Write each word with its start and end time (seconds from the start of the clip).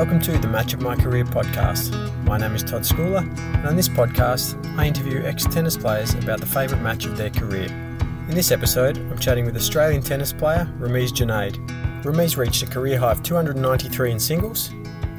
Welcome 0.00 0.20
to 0.20 0.38
the 0.38 0.48
Match 0.48 0.72
of 0.72 0.80
My 0.80 0.96
Career 0.96 1.26
podcast. 1.26 1.92
My 2.24 2.38
name 2.38 2.54
is 2.54 2.62
Todd 2.62 2.84
Scoullar, 2.86 3.20
and 3.54 3.66
on 3.66 3.76
this 3.76 3.86
podcast, 3.86 4.56
I 4.78 4.86
interview 4.86 5.22
ex 5.26 5.44
tennis 5.44 5.76
players 5.76 6.14
about 6.14 6.40
the 6.40 6.46
favourite 6.46 6.82
match 6.82 7.04
of 7.04 7.18
their 7.18 7.28
career. 7.28 7.66
In 7.66 8.30
this 8.30 8.50
episode, 8.50 8.96
I'm 8.96 9.18
chatting 9.18 9.44
with 9.44 9.56
Australian 9.56 10.00
tennis 10.00 10.32
player 10.32 10.72
Rameez 10.78 11.12
Junaid. 11.12 12.02
Rameez 12.02 12.38
reached 12.38 12.62
a 12.62 12.66
career 12.66 12.98
high 12.98 13.12
of 13.12 13.22
293 13.22 14.12
in 14.12 14.18
singles 14.18 14.68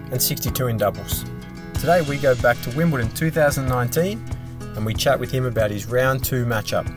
and 0.10 0.20
62 0.20 0.66
in 0.66 0.78
doubles. 0.78 1.26
Today, 1.76 2.02
we 2.02 2.18
go 2.18 2.34
back 2.42 2.60
to 2.64 2.76
Wimbledon 2.76 3.12
2019 3.14 4.20
and 4.60 4.84
we 4.84 4.96
chat 4.96 5.20
with 5.20 5.30
him 5.30 5.46
about 5.46 5.70
his 5.70 5.86
round 5.86 6.24
two 6.24 6.44
matchup. 6.44 6.92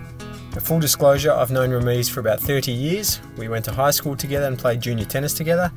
A 0.57 0.61
full 0.61 0.81
disclosure, 0.81 1.33
I've 1.33 1.51
known 1.51 1.69
Rameez 1.69 2.09
for 2.09 2.21
about 2.21 2.41
30 2.41 2.73
years. 2.73 3.21
We 3.37 3.49
went 3.49 3.67
to 3.67 3.73
high 3.73 3.91
school 3.91 4.17
together 4.17 4.47
and 4.47 4.59
played 4.59 4.81
junior 4.81 5.05
tennis 5.05 5.35
together, 5.35 5.71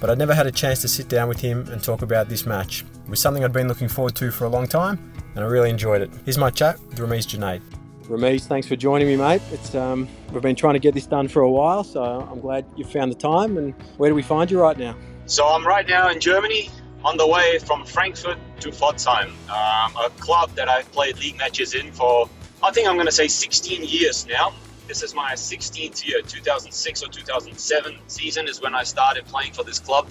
but 0.00 0.10
I'd 0.10 0.18
never 0.18 0.34
had 0.34 0.46
a 0.46 0.52
chance 0.52 0.80
to 0.82 0.88
sit 0.88 1.08
down 1.08 1.28
with 1.28 1.40
him 1.40 1.68
and 1.70 1.82
talk 1.82 2.02
about 2.02 2.28
this 2.28 2.46
match. 2.46 2.82
It 3.04 3.10
was 3.10 3.20
something 3.20 3.44
I'd 3.44 3.52
been 3.52 3.68
looking 3.68 3.88
forward 3.88 4.14
to 4.16 4.30
for 4.30 4.44
a 4.44 4.48
long 4.48 4.66
time, 4.66 5.12
and 5.34 5.44
I 5.44 5.48
really 5.48 5.70
enjoyed 5.70 6.02
it. 6.02 6.10
Here's 6.24 6.38
my 6.38 6.50
chat 6.50 6.78
with 6.88 6.98
Rameez 6.98 7.26
Junaid. 7.26 7.60
Rameez, 8.08 8.46
thanks 8.46 8.66
for 8.66 8.76
joining 8.76 9.08
me, 9.08 9.16
mate. 9.16 9.40
It's 9.50 9.74
um, 9.74 10.08
we've 10.30 10.42
been 10.42 10.56
trying 10.56 10.74
to 10.74 10.78
get 10.78 10.94
this 10.94 11.06
done 11.06 11.26
for 11.26 11.40
a 11.40 11.50
while, 11.50 11.84
so 11.84 12.02
I'm 12.02 12.40
glad 12.40 12.66
you 12.76 12.84
found 12.84 13.10
the 13.10 13.16
time. 13.16 13.56
And 13.56 13.74
where 13.96 14.10
do 14.10 14.14
we 14.14 14.22
find 14.22 14.50
you 14.50 14.60
right 14.60 14.76
now? 14.76 14.94
So 15.26 15.46
I'm 15.46 15.66
right 15.66 15.88
now 15.88 16.10
in 16.10 16.20
Germany, 16.20 16.70
on 17.04 17.16
the 17.16 17.26
way 17.26 17.58
from 17.60 17.84
Frankfurt 17.84 18.38
to 18.60 18.70
Pforzheim, 18.70 19.28
um, 19.48 19.96
a 19.96 20.10
club 20.18 20.50
that 20.50 20.68
I've 20.68 20.90
played 20.92 21.18
league 21.18 21.38
matches 21.38 21.74
in 21.74 21.92
for, 21.92 22.28
I 22.62 22.70
think 22.72 22.88
I'm 22.88 22.96
going 22.96 23.06
to 23.06 23.12
say 23.12 23.28
16 23.28 23.84
years 23.84 24.26
now. 24.26 24.52
This 24.86 25.02
is 25.02 25.14
my 25.14 25.32
16th 25.32 26.06
year, 26.06 26.20
2006 26.20 27.02
or 27.02 27.08
2007 27.08 27.98
season 28.06 28.48
is 28.48 28.60
when 28.60 28.74
I 28.74 28.82
started 28.82 29.24
playing 29.24 29.52
for 29.52 29.64
this 29.64 29.78
club, 29.78 30.06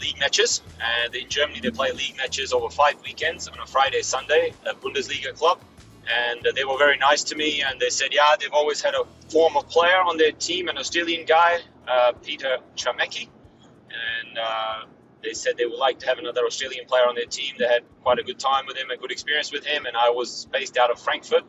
league 0.00 0.18
matches. 0.18 0.62
And 0.80 1.14
in 1.14 1.28
Germany, 1.28 1.60
they 1.60 1.70
play 1.70 1.92
league 1.92 2.16
matches 2.16 2.54
over 2.54 2.70
five 2.70 2.94
weekends 3.02 3.46
on 3.46 3.58
a 3.58 3.66
Friday, 3.66 4.00
Sunday, 4.00 4.54
a 4.64 4.74
Bundesliga 4.74 5.34
club. 5.34 5.60
And 6.08 6.46
they 6.54 6.64
were 6.64 6.78
very 6.78 6.96
nice 6.96 7.24
to 7.24 7.36
me. 7.36 7.62
And 7.62 7.78
they 7.78 7.90
said, 7.90 8.08
yeah, 8.12 8.36
they've 8.40 8.52
always 8.52 8.80
had 8.80 8.94
a 8.94 9.04
former 9.30 9.60
player 9.60 10.00
on 10.00 10.16
their 10.16 10.32
team, 10.32 10.68
an 10.68 10.78
Australian 10.78 11.26
guy, 11.26 11.58
uh, 11.86 12.12
Peter 12.12 12.58
Chamecki. 12.74 13.28
And 13.90 14.38
uh, 14.38 14.86
they 15.22 15.34
said 15.34 15.58
they 15.58 15.66
would 15.66 15.78
like 15.78 15.98
to 16.00 16.06
have 16.06 16.18
another 16.18 16.46
Australian 16.46 16.86
player 16.86 17.06
on 17.06 17.16
their 17.16 17.26
team. 17.26 17.56
They 17.58 17.66
had 17.66 17.82
quite 18.02 18.18
a 18.18 18.22
good 18.22 18.38
time 18.38 18.64
with 18.66 18.78
him, 18.78 18.88
a 18.90 18.96
good 18.96 19.12
experience 19.12 19.52
with 19.52 19.66
him. 19.66 19.84
And 19.84 19.94
I 19.94 20.10
was 20.10 20.46
based 20.50 20.78
out 20.78 20.90
of 20.90 20.98
Frankfurt 20.98 21.44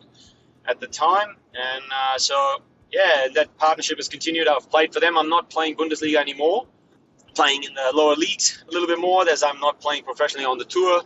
at 0.68 0.80
the 0.80 0.86
time. 0.86 1.36
And 1.54 1.84
uh, 1.92 2.18
so, 2.18 2.62
yeah, 2.92 3.28
that 3.34 3.56
partnership 3.58 3.98
has 3.98 4.08
continued. 4.08 4.48
I've 4.48 4.70
played 4.70 4.92
for 4.92 5.00
them. 5.00 5.16
I'm 5.18 5.28
not 5.28 5.50
playing 5.50 5.76
Bundesliga 5.76 6.16
anymore, 6.16 6.66
playing 7.34 7.64
in 7.64 7.74
the 7.74 7.90
lower 7.94 8.14
leagues 8.14 8.62
a 8.68 8.72
little 8.72 8.86
bit 8.86 8.98
more 8.98 9.28
as 9.28 9.42
I'm 9.42 9.60
not 9.60 9.80
playing 9.80 10.04
professionally 10.04 10.44
on 10.46 10.58
the 10.58 10.64
tour, 10.64 11.02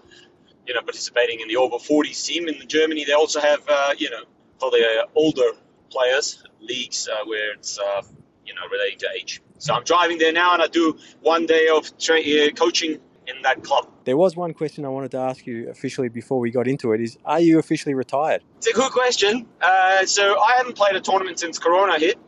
you 0.67 0.75
know, 0.75 0.83
participating 0.83 1.41
in 1.41 1.49
the 1.49 1.57
over 1.57 1.77
40s 1.77 2.25
team. 2.27 2.49
In 2.49 2.69
Germany, 2.69 3.05
they 3.05 3.13
also 3.13 3.41
have, 3.41 3.61
uh, 3.69 3.95
you 3.97 4.11
know, 4.11 4.25
for 4.59 4.71
the 4.71 5.07
older 5.15 5.53
players, 5.91 6.43
leagues 6.61 7.09
uh, 7.09 7.25
where 7.27 7.53
it's, 7.53 7.79
uh, 7.79 8.03
you 8.47 8.55
know, 8.55 8.63
relating 8.71 8.99
to 9.01 9.09
age. 9.17 9.43
So 9.59 9.75
I'm 9.75 9.85
driving 9.85 10.19
there 10.19 10.33
now 10.33 10.55
and 10.55 10.63
I 10.63 10.67
do 10.67 10.99
one 11.21 11.47
day 11.47 11.69
of 11.69 11.97
tra- 11.99 12.21
uh, 12.21 12.51
coaching 12.51 12.99
in 13.35 13.43
that 13.43 13.63
club. 13.63 13.89
There 14.05 14.17
was 14.17 14.37
one 14.37 14.55
question 14.55 14.85
I 14.85 14.89
wanted 14.89 15.11
to 15.13 15.19
ask 15.19 15.47
you 15.47 15.69
officially 15.71 16.09
before 16.09 16.39
we 16.39 16.51
got 16.51 16.67
into 16.67 16.93
it: 16.93 17.01
is 17.01 17.19
Are 17.25 17.41
you 17.41 17.59
officially 17.59 17.95
retired? 17.95 18.43
It's 18.59 18.67
a 18.67 18.73
good 18.73 18.93
question. 18.93 19.47
Uh, 19.61 20.07
so 20.07 20.39
I 20.41 20.55
haven't 20.57 20.77
played 20.77 20.97
a 20.97 21.01
tournament 21.01 21.39
since 21.39 21.59
Corona 21.59 21.99
hit. 21.99 22.19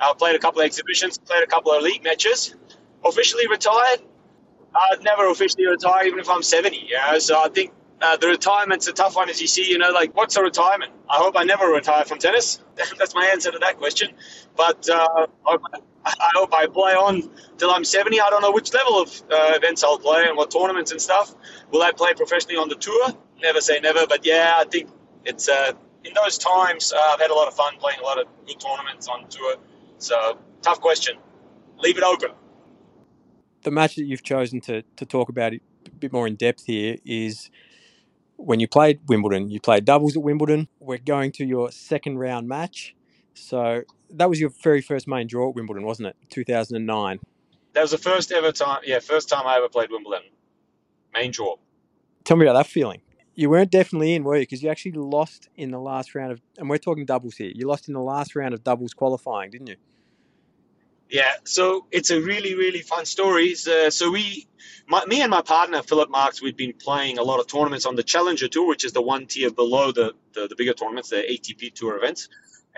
I've 0.00 0.18
played 0.18 0.34
a 0.34 0.38
couple 0.38 0.60
of 0.60 0.66
exhibitions, 0.66 1.18
played 1.18 1.42
a 1.42 1.46
couple 1.46 1.72
of 1.72 1.82
league 1.82 2.02
matches. 2.02 2.54
Officially 3.04 3.46
retired? 3.48 4.00
I'd 4.74 5.02
never 5.02 5.28
officially 5.28 5.66
retire, 5.66 6.06
even 6.06 6.18
if 6.20 6.28
I'm 6.28 6.42
70. 6.42 6.86
Yeah, 6.88 7.18
so 7.18 7.40
I 7.42 7.48
think 7.48 7.72
uh, 8.00 8.16
the 8.16 8.28
retirement's 8.28 8.88
a 8.88 8.92
tough 8.92 9.16
one, 9.16 9.28
as 9.28 9.40
you 9.40 9.46
see. 9.46 9.70
You 9.70 9.78
know, 9.78 9.90
like 9.90 10.16
what's 10.16 10.36
a 10.36 10.42
retirement? 10.42 10.92
I 11.08 11.16
hope 11.16 11.34
I 11.36 11.44
never 11.44 11.66
retire 11.66 12.04
from 12.04 12.18
tennis. 12.18 12.60
That's 12.98 13.14
my 13.14 13.26
answer 13.26 13.50
to 13.50 13.58
that 13.58 13.78
question. 13.78 14.12
But 14.56 14.88
uh, 14.88 15.26
I 15.46 16.30
hope 16.34 16.54
I 16.54 16.66
play 16.66 16.92
on 16.92 17.30
till 17.58 17.70
I'm 17.70 17.84
70. 17.84 18.20
I 18.20 18.30
don't 18.30 18.42
know 18.42 18.52
which 18.52 18.72
level 18.72 19.02
of 19.02 19.22
uh, 19.30 19.52
events 19.54 19.84
I'll 19.84 19.98
play 19.98 20.24
and 20.26 20.36
what 20.36 20.50
tournaments 20.50 20.92
and 20.92 21.00
stuff. 21.00 21.34
Will 21.70 21.82
I 21.82 21.92
play 21.92 22.14
professionally 22.14 22.56
on 22.56 22.68
the 22.68 22.74
tour? 22.74 23.08
Never 23.42 23.60
say 23.60 23.80
never, 23.80 24.06
but 24.06 24.24
yeah, 24.24 24.54
I 24.56 24.64
think 24.64 24.90
it's 25.24 25.48
uh, 25.48 25.72
in 26.04 26.12
those 26.14 26.38
times 26.38 26.92
uh, 26.92 26.98
I've 26.98 27.20
had 27.20 27.30
a 27.30 27.34
lot 27.34 27.48
of 27.48 27.54
fun 27.54 27.76
playing 27.78 28.00
a 28.00 28.02
lot 28.02 28.18
of 28.18 28.26
good 28.46 28.60
tournaments 28.60 29.08
on 29.08 29.28
tour. 29.28 29.56
So 29.98 30.38
tough 30.62 30.80
question. 30.80 31.16
Leave 31.78 31.98
it 31.98 32.04
open. 32.04 32.30
The 33.62 33.70
match 33.70 33.96
that 33.96 34.04
you've 34.04 34.22
chosen 34.22 34.60
to 34.62 34.82
to 34.96 35.04
talk 35.04 35.28
about 35.28 35.52
a 35.52 35.60
bit 35.98 36.12
more 36.12 36.26
in 36.26 36.36
depth 36.36 36.64
here 36.66 36.96
is 37.04 37.50
when 38.40 38.60
you 38.60 38.68
played 38.68 39.00
Wimbledon. 39.08 39.50
You 39.50 39.60
played 39.60 39.84
doubles 39.84 40.16
at 40.16 40.22
Wimbledon. 40.22 40.68
We're 40.80 40.98
going 40.98 41.32
to 41.32 41.44
your 41.44 41.70
second 41.70 42.18
round 42.18 42.48
match. 42.48 42.94
So 43.34 43.82
that 44.10 44.28
was 44.28 44.40
your 44.40 44.50
very 44.62 44.80
first 44.80 45.06
main 45.06 45.26
draw 45.26 45.50
at 45.50 45.54
Wimbledon, 45.54 45.84
wasn't 45.84 46.08
it? 46.08 46.16
2009. 46.30 47.20
That 47.72 47.82
was 47.82 47.92
the 47.92 47.98
first 47.98 48.32
ever 48.32 48.50
time, 48.50 48.80
yeah, 48.84 48.98
first 48.98 49.28
time 49.28 49.46
I 49.46 49.56
ever 49.56 49.68
played 49.68 49.90
Wimbledon. 49.90 50.24
Main 51.14 51.30
draw. 51.30 51.56
Tell 52.24 52.36
me 52.36 52.46
about 52.46 52.54
that 52.54 52.66
feeling. 52.66 53.02
You 53.34 53.48
weren't 53.48 53.70
definitely 53.70 54.14
in, 54.14 54.24
were 54.24 54.36
you? 54.36 54.42
Because 54.42 54.62
you 54.62 54.68
actually 54.68 54.92
lost 54.92 55.48
in 55.56 55.70
the 55.70 55.78
last 55.78 56.14
round 56.14 56.32
of, 56.32 56.40
and 56.58 56.68
we're 56.68 56.78
talking 56.78 57.06
doubles 57.06 57.36
here. 57.36 57.52
You 57.54 57.66
lost 57.66 57.88
in 57.88 57.94
the 57.94 58.00
last 58.00 58.34
round 58.34 58.54
of 58.54 58.64
doubles 58.64 58.92
qualifying, 58.92 59.50
didn't 59.50 59.68
you? 59.68 59.76
Yeah, 61.10 61.32
so 61.44 61.86
it's 61.90 62.10
a 62.10 62.20
really, 62.20 62.54
really 62.54 62.82
fun 62.82 63.04
story. 63.06 63.54
Uh, 63.68 63.90
so 63.90 64.10
we, 64.12 64.46
my, 64.88 65.04
me 65.06 65.22
and 65.22 65.30
my 65.30 65.42
partner 65.42 65.82
Philipp 65.82 66.10
Marx, 66.10 66.42
we've 66.42 66.56
been 66.56 66.72
playing 66.74 67.18
a 67.18 67.22
lot 67.22 67.40
of 67.40 67.48
tournaments 67.48 67.86
on 67.86 67.96
the 67.96 68.02
Challenger 68.04 68.48
Tour, 68.48 68.68
which 68.68 68.84
is 68.84 68.92
the 68.92 69.02
one 69.02 69.26
tier 69.26 69.50
below 69.50 69.92
the, 69.92 70.14
the, 70.34 70.48
the 70.48 70.56
bigger 70.56 70.74
tournaments, 70.74 71.10
the 71.10 71.16
ATP 71.16 71.74
Tour 71.74 71.96
events 71.96 72.28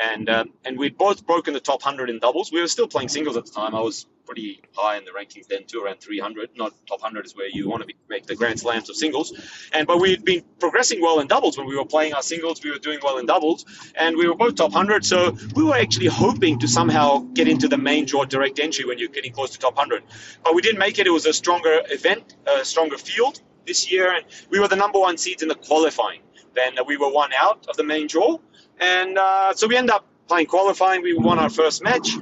and 0.00 0.28
um, 0.28 0.52
and 0.64 0.78
we'd 0.78 0.96
both 0.96 1.26
broken 1.26 1.54
the 1.54 1.60
top 1.60 1.84
100 1.84 2.10
in 2.10 2.18
doubles. 2.18 2.52
We 2.52 2.60
were 2.60 2.68
still 2.68 2.88
playing 2.88 3.08
singles 3.08 3.36
at 3.36 3.46
the 3.46 3.52
time. 3.52 3.74
I 3.74 3.80
was 3.80 4.06
pretty 4.24 4.62
high 4.74 4.96
in 4.96 5.04
the 5.04 5.10
rankings 5.10 5.46
then 5.48 5.64
too, 5.64 5.82
around 5.82 6.00
300. 6.00 6.50
Not 6.56 6.72
top 6.86 7.02
100 7.02 7.26
is 7.26 7.36
where 7.36 7.48
you 7.48 7.68
want 7.68 7.82
to 7.82 7.86
be, 7.86 7.96
make 8.08 8.26
the 8.26 8.36
grand 8.36 8.60
slams 8.60 8.88
of 8.88 8.96
singles. 8.96 9.32
And 9.72 9.86
but 9.86 10.00
we'd 10.00 10.24
been 10.24 10.42
progressing 10.58 11.00
well 11.00 11.20
in 11.20 11.26
doubles 11.26 11.58
when 11.58 11.66
we 11.66 11.76
were 11.76 11.84
playing 11.84 12.14
our 12.14 12.22
singles. 12.22 12.62
We 12.62 12.70
were 12.70 12.78
doing 12.78 13.00
well 13.02 13.18
in 13.18 13.26
doubles, 13.26 13.64
and 13.94 14.16
we 14.16 14.26
were 14.28 14.34
both 14.34 14.54
top 14.54 14.72
100. 14.72 15.04
So 15.04 15.36
we 15.54 15.64
were 15.64 15.76
actually 15.76 16.06
hoping 16.06 16.58
to 16.60 16.68
somehow 16.68 17.18
get 17.34 17.48
into 17.48 17.68
the 17.68 17.78
main 17.78 18.06
draw 18.06 18.24
direct 18.24 18.58
entry 18.58 18.84
when 18.84 18.98
you're 18.98 19.08
getting 19.08 19.32
close 19.32 19.50
to 19.50 19.58
top 19.58 19.76
100. 19.76 20.02
But 20.44 20.54
we 20.54 20.62
didn't 20.62 20.78
make 20.78 20.98
it. 20.98 21.06
It 21.06 21.10
was 21.10 21.26
a 21.26 21.32
stronger 21.32 21.82
event, 21.90 22.36
a 22.46 22.64
stronger 22.64 22.98
field 22.98 23.40
this 23.66 23.90
year, 23.90 24.12
and 24.12 24.24
we 24.50 24.58
were 24.60 24.68
the 24.68 24.76
number 24.76 24.98
one 24.98 25.18
seeds 25.18 25.42
in 25.42 25.48
the 25.48 25.54
qualifying. 25.54 26.20
Then 26.54 26.74
we 26.86 26.96
were 26.96 27.10
one 27.10 27.30
out 27.32 27.66
of 27.68 27.76
the 27.76 27.84
main 27.84 28.06
draw. 28.06 28.38
And 28.82 29.16
uh, 29.16 29.54
so 29.54 29.68
we 29.68 29.76
end 29.76 29.90
up 29.90 30.04
playing 30.26 30.46
qualifying. 30.46 31.02
We 31.02 31.14
won 31.14 31.38
our 31.38 31.50
first 31.50 31.84
match. 31.84 32.14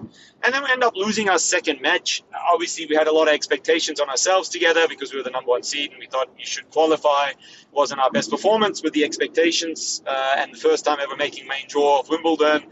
And 0.43 0.55
then 0.55 0.63
we 0.63 0.71
end 0.71 0.85
up 0.85 0.95
losing 0.95 1.29
our 1.31 1.39
second 1.39 1.81
match. 1.81 2.23
Obviously, 2.53 2.87
we 2.87 2.97
had 2.97 3.07
a 3.07 3.13
lot 3.13 3.29
of 3.29 3.35
expectations 3.35 3.99
on 3.99 4.11
ourselves 4.11 4.51
together 4.51 4.87
because 4.89 5.13
we 5.13 5.19
were 5.19 5.23
the 5.23 5.31
number 5.31 5.49
one 5.49 5.63
seed 5.63 5.91
and 5.91 5.99
we 5.99 6.07
thought 6.07 6.29
you 6.39 6.45
should 6.45 6.71
qualify. 6.71 7.31
It 7.31 7.37
wasn't 7.73 8.01
our 8.01 8.11
best 8.11 8.31
performance 8.31 8.83
with 8.83 8.93
the 8.93 9.05
expectations. 9.05 10.03
Uh, 10.07 10.35
and 10.39 10.53
the 10.53 10.59
first 10.59 10.85
time 10.85 10.99
ever 11.01 11.17
making 11.17 11.47
main 11.49 11.65
draw 11.69 12.01
of 12.01 12.09
Wimbledon. 12.09 12.65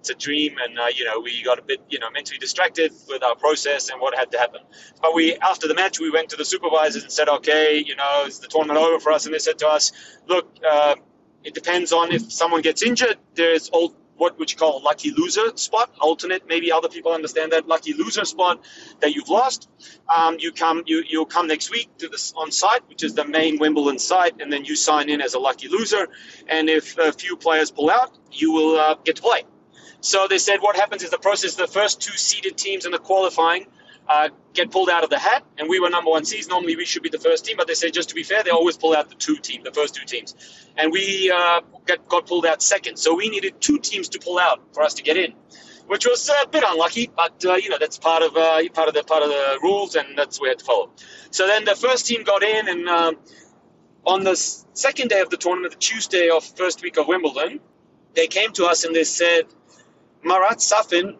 It's 0.00 0.10
a 0.10 0.14
dream, 0.14 0.56
and 0.62 0.78
uh, 0.78 0.88
you 0.94 1.06
know 1.06 1.20
we 1.20 1.42
got 1.42 1.58
a 1.58 1.62
bit 1.62 1.80
you 1.88 1.98
know 1.98 2.10
mentally 2.10 2.36
distracted 2.36 2.92
with 3.08 3.22
our 3.22 3.36
process 3.36 3.88
and 3.88 4.02
what 4.02 4.14
had 4.14 4.30
to 4.32 4.38
happen. 4.38 4.60
But 5.00 5.14
we 5.14 5.34
after 5.36 5.66
the 5.66 5.74
match 5.74 5.98
we 5.98 6.10
went 6.10 6.28
to 6.28 6.36
the 6.36 6.44
supervisors 6.44 7.04
and 7.04 7.10
said, 7.10 7.30
okay, 7.30 7.78
you 7.78 7.96
know, 7.96 8.24
is 8.26 8.38
the 8.38 8.48
tournament 8.48 8.78
over 8.78 9.00
for 9.00 9.12
us? 9.12 9.24
And 9.24 9.34
they 9.34 9.38
said 9.38 9.58
to 9.60 9.68
us, 9.68 9.92
look, 10.28 10.46
uh, 10.62 10.96
it 11.44 11.54
depends 11.54 11.92
on 11.92 12.12
if 12.12 12.32
someone 12.32 12.62
gets 12.62 12.82
injured. 12.82 13.18
There's 13.34 13.68
all 13.68 13.94
what 14.16 14.38
would 14.38 14.50
you 14.50 14.56
call 14.56 14.78
a 14.78 14.82
lucky 14.82 15.10
loser 15.10 15.56
spot, 15.56 15.90
alternate. 16.00 16.46
Maybe 16.48 16.70
other 16.72 16.88
people 16.88 17.12
understand 17.12 17.52
that 17.52 17.66
lucky 17.66 17.94
loser 17.94 18.24
spot 18.24 18.64
that 19.00 19.14
you've 19.14 19.28
lost. 19.28 19.68
Um, 20.14 20.36
you 20.38 20.52
come, 20.52 20.84
you 20.86 21.02
you'll 21.06 21.26
come 21.26 21.48
next 21.48 21.70
week 21.70 21.88
to 21.98 22.08
this 22.08 22.32
on 22.36 22.50
site, 22.50 22.88
which 22.88 23.02
is 23.02 23.14
the 23.14 23.24
main 23.24 23.58
Wimbledon 23.58 23.98
site, 23.98 24.40
and 24.40 24.52
then 24.52 24.64
you 24.64 24.76
sign 24.76 25.08
in 25.08 25.20
as 25.20 25.34
a 25.34 25.38
lucky 25.38 25.68
loser. 25.68 26.08
And 26.48 26.70
if 26.70 26.96
a 26.98 27.12
few 27.12 27.36
players 27.36 27.70
pull 27.70 27.90
out, 27.90 28.16
you 28.32 28.52
will 28.52 28.76
uh, 28.76 28.94
get 29.04 29.16
to 29.16 29.22
play. 29.22 29.42
So 30.00 30.26
they 30.28 30.38
said 30.38 30.58
what 30.60 30.76
happens 30.76 31.02
is 31.02 31.10
the 31.10 31.18
process: 31.18 31.56
the 31.56 31.66
first 31.66 32.00
two 32.00 32.16
seeded 32.16 32.56
teams 32.56 32.86
in 32.86 32.92
the 32.92 32.98
qualifying 32.98 33.66
uh, 34.08 34.28
get 34.52 34.70
pulled 34.70 34.90
out 34.90 35.04
of 35.04 35.10
the 35.10 35.18
hat, 35.18 35.44
and 35.58 35.68
we 35.68 35.80
were 35.80 35.90
number 35.90 36.10
one 36.10 36.24
seeds. 36.24 36.48
Normally 36.48 36.76
we 36.76 36.84
should 36.84 37.02
be 37.02 37.08
the 37.08 37.18
first 37.18 37.44
team, 37.44 37.56
but 37.56 37.66
they 37.66 37.74
said 37.74 37.92
just 37.92 38.10
to 38.10 38.14
be 38.14 38.22
fair, 38.22 38.42
they 38.42 38.50
always 38.50 38.76
pull 38.76 38.94
out 38.94 39.08
the 39.08 39.14
two 39.14 39.36
team, 39.36 39.62
the 39.64 39.72
first 39.72 39.94
two 39.94 40.04
teams, 40.04 40.34
and 40.76 40.92
we 40.92 41.32
uh, 41.34 41.60
got, 41.86 42.08
got 42.08 42.26
pulled 42.26 42.46
out 42.46 42.62
second. 42.62 42.98
So 42.98 43.14
we 43.14 43.28
needed 43.28 43.60
two 43.60 43.78
teams 43.78 44.10
to 44.10 44.18
pull 44.18 44.38
out 44.38 44.60
for 44.74 44.82
us 44.82 44.94
to 44.94 45.02
get 45.02 45.16
in, 45.16 45.32
which 45.86 46.06
was 46.06 46.28
a 46.28 46.48
bit 46.48 46.64
unlucky, 46.66 47.10
but 47.14 47.44
uh, 47.44 47.54
you 47.54 47.70
know 47.70 47.78
that's 47.78 47.98
part 47.98 48.22
of 48.22 48.36
uh, 48.36 48.60
part 48.72 48.88
of 48.88 48.94
the 48.94 49.02
part 49.04 49.22
of 49.22 49.30
the 49.30 49.58
rules, 49.62 49.94
and 49.94 50.16
that's 50.16 50.40
we 50.40 50.48
had 50.48 50.58
to 50.58 50.64
follow. 50.64 50.90
So 51.30 51.46
then 51.46 51.64
the 51.64 51.74
first 51.74 52.06
team 52.06 52.24
got 52.24 52.42
in, 52.42 52.68
and 52.68 52.88
um, 52.88 53.16
on 54.06 54.22
the 54.24 54.36
second 54.36 55.08
day 55.08 55.20
of 55.20 55.30
the 55.30 55.36
tournament, 55.36 55.72
the 55.72 55.78
Tuesday 55.78 56.28
of 56.28 56.44
first 56.44 56.82
week 56.82 56.98
of 56.98 57.08
Wimbledon, 57.08 57.60
they 58.14 58.26
came 58.26 58.52
to 58.52 58.66
us 58.66 58.84
and 58.84 58.94
they 58.94 59.04
said 59.04 59.46
Marat 60.22 60.60
Safin 60.60 61.16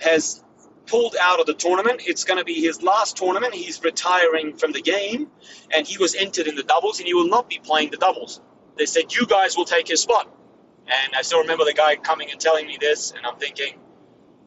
has 0.00 0.42
pulled 0.86 1.16
out 1.20 1.40
of 1.40 1.46
the 1.46 1.54
tournament. 1.54 2.02
It's 2.06 2.24
going 2.24 2.38
to 2.38 2.44
be 2.44 2.54
his 2.60 2.82
last 2.82 3.16
tournament. 3.16 3.54
He's 3.54 3.82
retiring 3.82 4.56
from 4.56 4.72
the 4.72 4.82
game, 4.82 5.28
and 5.74 5.86
he 5.86 5.98
was 5.98 6.14
entered 6.14 6.48
in 6.48 6.56
the 6.56 6.62
doubles, 6.64 7.00
and 7.00 7.06
he 7.08 7.14
will 7.14 7.28
not 7.28 7.48
be 7.48 7.60
playing 7.62 7.90
the 7.90 7.98
doubles. 7.98 8.40
They 8.78 8.86
said, 8.86 9.14
You 9.14 9.26
guys 9.26 9.56
will 9.56 9.66
take 9.66 9.88
his 9.88 10.00
spot. 10.00 10.28
And 10.86 11.14
I 11.16 11.22
still 11.22 11.40
remember 11.42 11.64
the 11.64 11.74
guy 11.74 11.96
coming 11.96 12.30
and 12.30 12.40
telling 12.40 12.66
me 12.66 12.78
this, 12.80 13.12
and 13.12 13.26
I'm 13.26 13.36
thinking, 13.38 13.74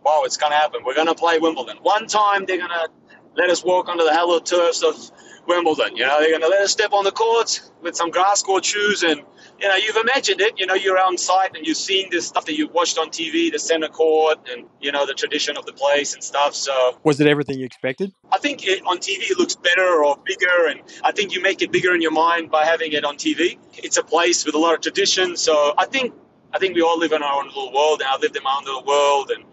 Wow, 0.05 0.23
it's 0.25 0.37
going 0.37 0.51
to 0.51 0.57
happen. 0.57 0.81
We're 0.85 0.95
going 0.95 1.07
to 1.07 1.15
play 1.15 1.39
Wimbledon. 1.39 1.77
One 1.81 2.07
time 2.07 2.45
they're 2.45 2.57
going 2.59 2.69
to 2.69 2.89
let 3.35 3.49
us 3.49 3.63
walk 3.63 3.89
onto 3.89 4.03
the 4.03 4.13
hallowed 4.13 4.45
turfs 4.45 4.83
of 4.83 5.11
Wimbledon. 5.47 5.95
You 5.95 6.05
know, 6.05 6.19
they're 6.19 6.29
going 6.29 6.41
to 6.41 6.47
let 6.47 6.61
us 6.61 6.71
step 6.71 6.93
on 6.93 7.03
the 7.03 7.11
courts 7.11 7.71
with 7.81 7.95
some 7.95 8.09
grass 8.09 8.41
court 8.41 8.65
shoes 8.65 9.03
and 9.03 9.21
you 9.59 9.67
know, 9.69 9.75
you've 9.75 9.95
imagined 9.95 10.41
it. 10.41 10.59
You 10.59 10.65
know, 10.65 10.73
you're 10.73 10.99
on 10.99 11.17
site 11.17 11.55
and 11.55 11.65
you've 11.65 11.77
seen 11.77 12.09
this 12.11 12.27
stuff 12.27 12.45
that 12.45 12.57
you've 12.57 12.73
watched 12.73 12.97
on 12.97 13.09
TV, 13.09 13.51
the 13.51 13.59
center 13.59 13.87
court, 13.87 14.39
and 14.51 14.65
you 14.81 14.91
know 14.91 15.05
the 15.05 15.13
tradition 15.13 15.57
of 15.57 15.65
the 15.65 15.73
place 15.73 16.13
and 16.13 16.23
stuff. 16.23 16.53
So, 16.55 16.99
was 17.03 17.21
it 17.21 17.27
everything 17.27 17.59
you 17.59 17.65
expected? 17.65 18.13
I 18.31 18.37
think 18.37 18.67
it, 18.67 18.81
on 18.85 18.97
TV 18.97 19.31
it 19.31 19.37
looks 19.37 19.55
better 19.55 20.03
or 20.03 20.17
bigger, 20.25 20.67
and 20.67 20.81
I 21.03 21.11
think 21.13 21.33
you 21.33 21.41
make 21.41 21.61
it 21.61 21.71
bigger 21.71 21.95
in 21.95 22.01
your 22.01 22.11
mind 22.11 22.51
by 22.51 22.65
having 22.65 22.91
it 22.91 23.05
on 23.05 23.15
TV. 23.15 23.57
It's 23.75 23.97
a 23.97 24.03
place 24.03 24.45
with 24.45 24.55
a 24.55 24.59
lot 24.59 24.73
of 24.73 24.81
tradition, 24.81 25.37
so 25.37 25.73
I 25.77 25.85
think 25.85 26.13
I 26.53 26.59
think 26.59 26.75
we 26.75 26.81
all 26.81 26.99
live 26.99 27.11
in 27.11 27.23
our 27.23 27.39
own 27.39 27.47
little 27.47 27.73
world, 27.73 28.01
and 28.01 28.09
I 28.09 28.17
lived 28.17 28.35
in 28.35 28.43
my 28.43 28.55
own 28.57 28.65
little 28.65 28.83
world. 28.83 29.31
And 29.31 29.45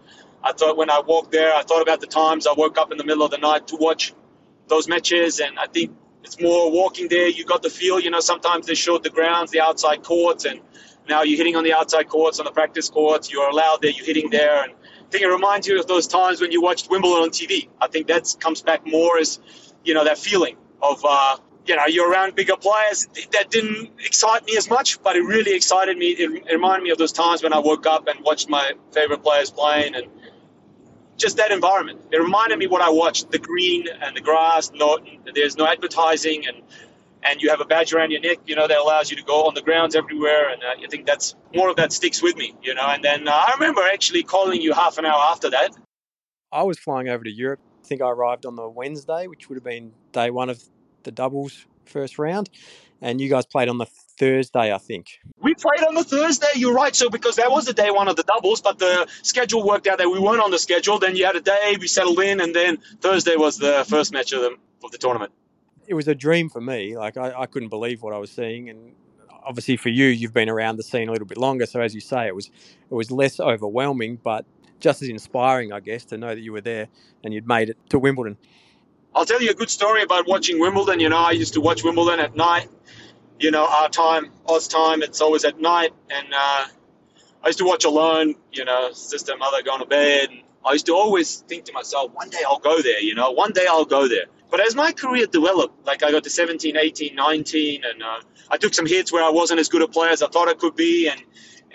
I 0.43 0.51
thought 0.51 0.75
when 0.77 0.89
I 0.89 0.99
walked 0.99 1.31
there, 1.31 1.53
I 1.53 1.63
thought 1.63 1.81
about 1.81 2.01
the 2.01 2.07
times 2.07 2.47
I 2.47 2.53
woke 2.53 2.77
up 2.77 2.91
in 2.91 2.97
the 2.97 3.05
middle 3.05 3.23
of 3.23 3.31
the 3.31 3.37
night 3.37 3.67
to 3.67 3.77
watch 3.77 4.13
those 4.67 4.87
matches, 4.87 5.39
and 5.39 5.57
I 5.57 5.67
think 5.67 5.91
it's 6.23 6.41
more 6.41 6.71
walking 6.71 7.07
there. 7.07 7.27
You 7.27 7.45
got 7.45 7.63
the 7.63 7.69
feel. 7.69 7.99
You 7.99 8.09
know, 8.09 8.19
sometimes 8.19 8.67
they 8.67 8.75
showed 8.75 9.03
the 9.03 9.09
grounds, 9.09 9.51
the 9.51 9.61
outside 9.61 10.03
courts, 10.03 10.45
and 10.45 10.59
now 11.07 11.23
you're 11.23 11.37
hitting 11.37 11.55
on 11.55 11.63
the 11.63 11.73
outside 11.73 12.09
courts, 12.09 12.39
on 12.39 12.45
the 12.45 12.51
practice 12.51 12.89
courts. 12.89 13.31
You're 13.31 13.49
allowed 13.49 13.81
there. 13.81 13.91
You're 13.91 14.05
hitting 14.05 14.29
there, 14.29 14.63
and 14.63 14.73
I 14.73 15.09
think 15.11 15.23
it 15.23 15.27
reminds 15.29 15.67
you 15.67 15.79
of 15.79 15.87
those 15.87 16.07
times 16.07 16.41
when 16.41 16.51
you 16.51 16.61
watched 16.61 16.89
Wimbledon 16.89 17.23
on 17.23 17.29
TV. 17.29 17.69
I 17.79 17.87
think 17.87 18.07
that 18.07 18.35
comes 18.39 18.61
back 18.61 18.85
more 18.85 19.17
as 19.17 19.39
you 19.85 19.93
know 19.93 20.03
that 20.05 20.17
feeling 20.17 20.57
of. 20.81 21.03
Uh, 21.05 21.37
you 21.65 21.77
know, 21.77 21.85
you're 21.85 22.11
around 22.11 22.35
bigger 22.35 22.57
players. 22.57 23.07
That 23.31 23.49
didn't 23.49 23.91
excite 24.03 24.45
me 24.45 24.57
as 24.57 24.69
much, 24.69 25.01
but 25.01 25.15
it 25.15 25.21
really 25.21 25.55
excited 25.55 25.97
me. 25.97 26.07
It, 26.07 26.51
reminded 26.51 26.83
me 26.83 26.89
of 26.89 26.97
those 26.97 27.13
times 27.13 27.41
when 27.41 27.53
I 27.53 27.59
woke 27.59 27.85
up 27.85 28.09
and 28.09 28.19
watched 28.19 28.49
my 28.49 28.73
favorite 28.91 29.23
players 29.23 29.49
playing, 29.49 29.95
and 29.95 30.07
just 31.17 31.37
that 31.37 31.51
environment. 31.51 32.01
It 32.11 32.17
reminded 32.17 32.59
me 32.59 32.67
what 32.67 32.81
I 32.81 32.89
watched: 32.89 33.31
the 33.31 33.39
green 33.39 33.87
and 33.87 34.15
the 34.15 34.21
grass. 34.21 34.71
No, 34.73 34.99
there's 35.33 35.57
no 35.57 35.67
advertising, 35.67 36.47
and 36.47 36.61
and 37.23 37.41
you 37.41 37.49
have 37.49 37.61
a 37.61 37.65
badge 37.65 37.93
around 37.93 38.11
your 38.11 38.21
neck. 38.21 38.39
You 38.45 38.55
know 38.55 38.67
that 38.67 38.77
allows 38.77 39.09
you 39.09 39.17
to 39.17 39.23
go 39.23 39.45
on 39.47 39.53
the 39.53 39.61
grounds 39.61 39.95
everywhere, 39.95 40.49
and 40.49 40.63
uh, 40.63 40.83
I 40.83 40.87
think 40.87 41.05
that's 41.05 41.35
more 41.53 41.69
of 41.69 41.75
that 41.77 41.93
sticks 41.93 42.21
with 42.21 42.35
me. 42.35 42.55
You 42.61 42.73
know, 42.73 42.85
and 42.85 43.03
then 43.03 43.27
uh, 43.27 43.31
I 43.31 43.53
remember 43.59 43.81
actually 43.81 44.23
calling 44.23 44.61
you 44.61 44.73
half 44.73 44.97
an 44.97 45.05
hour 45.05 45.21
after 45.31 45.49
that. 45.51 45.71
I 46.51 46.63
was 46.63 46.77
flying 46.77 47.09
over 47.09 47.23
to 47.23 47.31
Europe. 47.31 47.59
I 47.83 47.87
think 47.87 48.01
I 48.01 48.09
arrived 48.09 48.45
on 48.45 48.55
the 48.55 48.69
Wednesday, 48.69 49.27
which 49.27 49.49
would 49.49 49.55
have 49.55 49.63
been 49.63 49.93
day 50.11 50.29
one 50.29 50.49
of 50.49 50.63
the 51.03 51.11
doubles 51.11 51.65
first 51.85 52.17
round, 52.19 52.49
and 53.01 53.19
you 53.19 53.29
guys 53.29 53.45
played 53.45 53.69
on 53.69 53.77
the 53.77 53.87
Thursday, 54.17 54.73
I 54.73 54.77
think. 54.77 55.19
We 55.39 55.53
played 55.53 55.85
on 55.87 55.95
the 55.95 56.03
Thursday. 56.03 56.47
You're 56.55 56.73
right. 56.73 56.95
So 56.95 57.09
because 57.09 57.37
that 57.37 57.51
was 57.51 57.65
the 57.65 57.73
day 57.73 57.91
one 57.91 58.07
of 58.07 58.15
the 58.15 58.23
doubles, 58.23 58.61
but 58.61 58.79
the 58.79 59.07
schedule 59.21 59.65
worked 59.65 59.87
out 59.87 59.97
that 59.97 60.09
we 60.09 60.19
weren't 60.19 60.41
on 60.41 60.51
the 60.51 60.59
schedule. 60.59 60.99
Then 60.99 61.15
you 61.15 61.25
had 61.25 61.35
a 61.35 61.41
day, 61.41 61.75
we 61.79 61.87
settled 61.87 62.19
in, 62.19 62.39
and 62.39 62.55
then 62.55 62.77
Thursday 63.01 63.35
was 63.35 63.57
the 63.57 63.85
first 63.87 64.13
match 64.13 64.31
of 64.33 64.41
the 64.41 64.57
of 64.83 64.91
the 64.91 64.97
tournament. 64.97 65.31
It 65.87 65.93
was 65.93 66.07
a 66.07 66.15
dream 66.15 66.49
for 66.49 66.61
me. 66.61 66.97
Like 66.97 67.17
I, 67.17 67.33
I 67.41 67.45
couldn't 67.45 67.69
believe 67.69 68.01
what 68.01 68.13
I 68.13 68.17
was 68.17 68.31
seeing, 68.31 68.69
and 68.69 68.93
obviously 69.43 69.77
for 69.77 69.89
you, 69.89 70.05
you've 70.05 70.33
been 70.33 70.49
around 70.49 70.77
the 70.77 70.83
scene 70.83 71.09
a 71.09 71.11
little 71.11 71.27
bit 71.27 71.37
longer. 71.37 71.65
So 71.65 71.81
as 71.81 71.93
you 71.93 72.01
say, 72.01 72.27
it 72.27 72.35
was 72.35 72.49
it 72.89 72.93
was 72.93 73.11
less 73.11 73.39
overwhelming, 73.39 74.19
but 74.23 74.45
just 74.79 75.01
as 75.01 75.09
inspiring, 75.09 75.71
I 75.71 75.79
guess, 75.79 76.05
to 76.05 76.17
know 76.17 76.35
that 76.35 76.41
you 76.41 76.51
were 76.51 76.61
there 76.61 76.87
and 77.23 77.33
you'd 77.33 77.47
made 77.47 77.69
it 77.69 77.77
to 77.89 77.99
Wimbledon. 77.99 78.37
I'll 79.15 79.25
tell 79.25 79.41
you 79.41 79.51
a 79.51 79.53
good 79.53 79.69
story 79.69 80.01
about 80.01 80.27
watching 80.27 80.59
Wimbledon. 80.59 80.99
You 80.99 81.09
know, 81.09 81.19
I 81.19 81.31
used 81.31 81.53
to 81.53 81.61
watch 81.61 81.83
Wimbledon 81.83 82.19
at 82.19 82.35
night 82.35 82.67
you 83.43 83.51
know, 83.51 83.67
our 83.67 83.89
time, 83.89 84.31
Oz 84.47 84.69
time, 84.69 85.03
it's 85.03 85.19
always 85.19 85.43
at 85.43 85.59
night. 85.59 85.93
And 86.09 86.33
uh, 86.33 86.65
I 87.43 87.47
used 87.47 87.59
to 87.59 87.65
watch 87.65 87.83
alone, 87.83 88.35
you 88.53 88.63
know, 88.63 88.93
sister, 88.93 89.35
mother 89.35 89.61
going 89.61 89.81
to 89.81 89.85
bed. 89.85 90.29
And 90.29 90.41
I 90.65 90.71
used 90.71 90.85
to 90.85 90.93
always 90.93 91.41
think 91.41 91.65
to 91.65 91.73
myself, 91.73 92.13
one 92.13 92.29
day 92.29 92.39
I'll 92.47 92.59
go 92.59 92.81
there, 92.81 93.01
you 93.01 93.15
know, 93.15 93.31
one 93.31 93.51
day 93.51 93.65
I'll 93.69 93.83
go 93.83 94.07
there. 94.07 94.25
But 94.49 94.61
as 94.65 94.75
my 94.75 94.93
career 94.93 95.25
developed, 95.25 95.85
like 95.85 96.03
I 96.03 96.11
got 96.11 96.23
to 96.23 96.29
17, 96.29 96.77
18, 96.77 97.15
19, 97.15 97.83
and 97.83 98.01
uh, 98.01 98.19
I 98.49 98.57
took 98.57 98.73
some 98.73 98.85
hits 98.85 99.11
where 99.11 99.23
I 99.23 99.29
wasn't 99.29 99.59
as 99.59 99.67
good 99.67 99.81
a 99.81 99.89
player 99.89 100.11
as 100.11 100.23
I 100.23 100.27
thought 100.27 100.47
I 100.47 100.53
could 100.53 100.75
be. 100.77 101.09
And, 101.09 101.21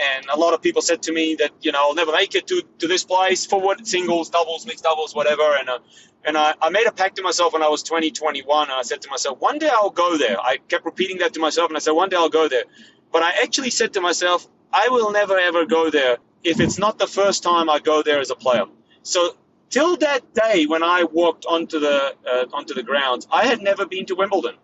and 0.00 0.26
a 0.32 0.38
lot 0.38 0.54
of 0.54 0.62
people 0.62 0.80
said 0.80 1.02
to 1.02 1.12
me 1.12 1.34
that, 1.34 1.50
you 1.60 1.72
know, 1.72 1.80
I'll 1.80 1.94
never 1.94 2.12
make 2.12 2.34
it 2.34 2.46
to, 2.46 2.62
to 2.78 2.88
this 2.88 3.04
place 3.04 3.44
for 3.44 3.60
what 3.60 3.86
singles, 3.86 4.30
doubles, 4.30 4.64
mixed 4.64 4.84
doubles, 4.84 5.14
whatever. 5.14 5.54
And 5.58 5.68
uh, 5.68 5.80
and 6.24 6.36
I, 6.36 6.54
I 6.60 6.70
made 6.70 6.86
a 6.86 6.92
pact 6.92 7.16
to 7.16 7.22
myself 7.22 7.52
when 7.52 7.62
I 7.62 7.68
was 7.68 7.82
20, 7.82 8.10
21, 8.10 8.64
and 8.64 8.72
I 8.72 8.82
said 8.82 9.02
to 9.02 9.10
myself, 9.10 9.40
one 9.40 9.58
day 9.58 9.70
I'll 9.72 9.90
go 9.90 10.16
there. 10.18 10.38
I 10.40 10.58
kept 10.68 10.84
repeating 10.84 11.18
that 11.18 11.34
to 11.34 11.40
myself, 11.40 11.68
and 11.70 11.76
I 11.76 11.80
said, 11.80 11.92
one 11.92 12.08
day 12.08 12.16
I'll 12.16 12.28
go 12.28 12.48
there. 12.48 12.64
But 13.12 13.22
I 13.22 13.42
actually 13.42 13.70
said 13.70 13.94
to 13.94 14.00
myself, 14.00 14.46
I 14.72 14.88
will 14.90 15.12
never 15.12 15.38
ever 15.38 15.64
go 15.66 15.90
there 15.90 16.18
if 16.44 16.60
it's 16.60 16.78
not 16.78 16.98
the 16.98 17.06
first 17.06 17.42
time 17.42 17.70
I 17.70 17.78
go 17.78 18.02
there 18.02 18.20
as 18.20 18.30
a 18.30 18.34
player. 18.34 18.66
So 19.02 19.36
till 19.70 19.96
that 19.98 20.34
day 20.34 20.66
when 20.66 20.82
I 20.82 21.04
walked 21.04 21.46
onto 21.46 21.78
the 21.78 22.14
uh, 22.30 22.44
onto 22.52 22.74
the 22.74 22.82
grounds, 22.82 23.26
I 23.30 23.46
had 23.46 23.62
never 23.62 23.86
been 23.86 24.06
to 24.06 24.14
Wimbledon. 24.14 24.56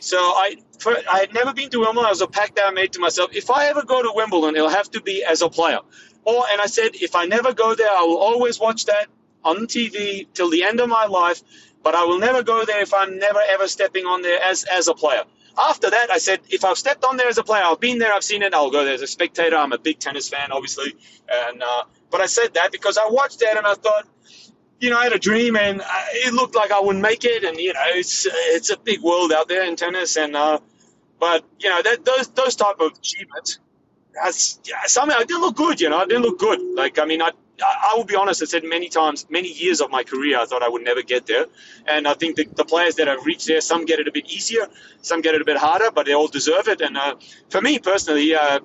So 0.00 0.16
I 0.16 0.56
I 0.86 1.18
had 1.20 1.34
never 1.34 1.52
been 1.52 1.70
to 1.70 1.80
Wimbledon. 1.80 2.06
It 2.06 2.10
was 2.10 2.22
a 2.22 2.26
pact 2.26 2.56
that 2.56 2.66
I 2.66 2.70
made 2.70 2.94
to 2.94 3.00
myself. 3.00 3.30
If 3.34 3.50
I 3.50 3.66
ever 3.66 3.82
go 3.82 4.02
to 4.02 4.12
Wimbledon, 4.14 4.56
it'll 4.56 4.70
have 4.70 4.90
to 4.92 5.02
be 5.02 5.24
as 5.24 5.42
a 5.42 5.48
player. 5.50 5.80
Or 6.24 6.44
and 6.50 6.60
I 6.60 6.66
said, 6.66 6.90
if 6.94 7.14
I 7.14 7.26
never 7.26 7.52
go 7.52 7.74
there, 7.74 7.90
I 7.90 8.02
will 8.02 8.18
always 8.18 8.58
watch 8.58 8.86
that 8.86 9.08
on 9.44 9.66
TV 9.66 10.26
till 10.34 10.50
the 10.50 10.64
end 10.64 10.80
of 10.80 10.88
my 10.88 11.06
life, 11.06 11.42
but 11.82 11.94
I 11.94 12.04
will 12.04 12.18
never 12.18 12.42
go 12.42 12.64
there 12.64 12.80
if 12.80 12.94
I'm 12.94 13.18
never 13.18 13.40
ever 13.48 13.68
stepping 13.68 14.04
on 14.06 14.22
there 14.22 14.40
as, 14.42 14.64
as 14.64 14.88
a 14.88 14.94
player. 14.94 15.24
After 15.58 15.90
that, 15.90 16.10
I 16.10 16.18
said, 16.18 16.40
if 16.48 16.64
I've 16.64 16.78
stepped 16.78 17.04
on 17.04 17.16
there 17.18 17.28
as 17.28 17.36
a 17.36 17.42
player, 17.44 17.62
I've 17.64 17.80
been 17.80 17.98
there, 17.98 18.12
I've 18.12 18.24
seen 18.24 18.42
it, 18.42 18.54
I'll 18.54 18.70
go 18.70 18.84
there 18.84 18.94
as 18.94 19.02
a 19.02 19.06
spectator. 19.06 19.56
I'm 19.56 19.72
a 19.72 19.78
big 19.78 19.98
tennis 19.98 20.28
fan, 20.28 20.50
obviously. 20.50 20.94
And, 21.28 21.62
uh, 21.62 21.84
but 22.10 22.20
I 22.20 22.26
said 22.26 22.54
that 22.54 22.72
because 22.72 22.96
I 22.96 23.08
watched 23.10 23.40
that 23.40 23.58
and 23.58 23.66
I 23.66 23.74
thought, 23.74 24.06
you 24.80 24.90
know, 24.90 24.98
I 24.98 25.04
had 25.04 25.12
a 25.12 25.18
dream 25.18 25.56
and 25.56 25.82
it 26.14 26.32
looked 26.32 26.54
like 26.54 26.72
I 26.72 26.80
wouldn't 26.80 27.02
make 27.02 27.24
it. 27.24 27.44
And, 27.44 27.58
you 27.58 27.74
know, 27.74 27.80
it's, 27.86 28.26
it's 28.30 28.70
a 28.70 28.78
big 28.78 29.02
world 29.02 29.32
out 29.32 29.48
there 29.48 29.64
in 29.64 29.76
tennis. 29.76 30.16
And, 30.16 30.34
uh, 30.34 30.58
but, 31.20 31.44
you 31.60 31.68
know, 31.68 31.82
that, 31.82 32.04
those, 32.04 32.28
those 32.28 32.56
type 32.56 32.80
of 32.80 32.92
achievements, 32.92 33.60
yeah, 34.64 34.80
somehow 34.86 35.18
it 35.18 35.28
didn't 35.28 35.42
look 35.42 35.56
good, 35.56 35.80
you 35.80 35.90
know, 35.90 36.04
didn't 36.06 36.22
look 36.22 36.38
good. 36.38 36.60
Like, 36.74 36.98
I 36.98 37.04
mean, 37.04 37.20
I, 37.22 37.30
I 37.64 37.94
will 37.96 38.04
be 38.04 38.16
honest, 38.16 38.42
I 38.42 38.46
said 38.46 38.64
many 38.64 38.88
times, 38.88 39.26
many 39.30 39.52
years 39.52 39.80
of 39.80 39.90
my 39.90 40.04
career, 40.04 40.38
I 40.38 40.46
thought 40.46 40.62
I 40.62 40.68
would 40.68 40.82
never 40.82 41.02
get 41.02 41.26
there. 41.26 41.46
And 41.86 42.08
I 42.08 42.14
think 42.14 42.36
the, 42.36 42.46
the 42.56 42.64
players 42.64 42.96
that 42.96 43.08
have 43.08 43.24
reached 43.24 43.46
there, 43.46 43.60
some 43.60 43.84
get 43.84 43.98
it 44.00 44.08
a 44.08 44.12
bit 44.12 44.30
easier, 44.30 44.66
some 45.00 45.20
get 45.20 45.34
it 45.34 45.42
a 45.42 45.44
bit 45.44 45.56
harder, 45.56 45.90
but 45.90 46.06
they 46.06 46.14
all 46.14 46.28
deserve 46.28 46.68
it. 46.68 46.80
And 46.80 46.96
uh, 46.96 47.16
for 47.50 47.60
me 47.60 47.78
personally, 47.78 48.34
uh, 48.34 48.60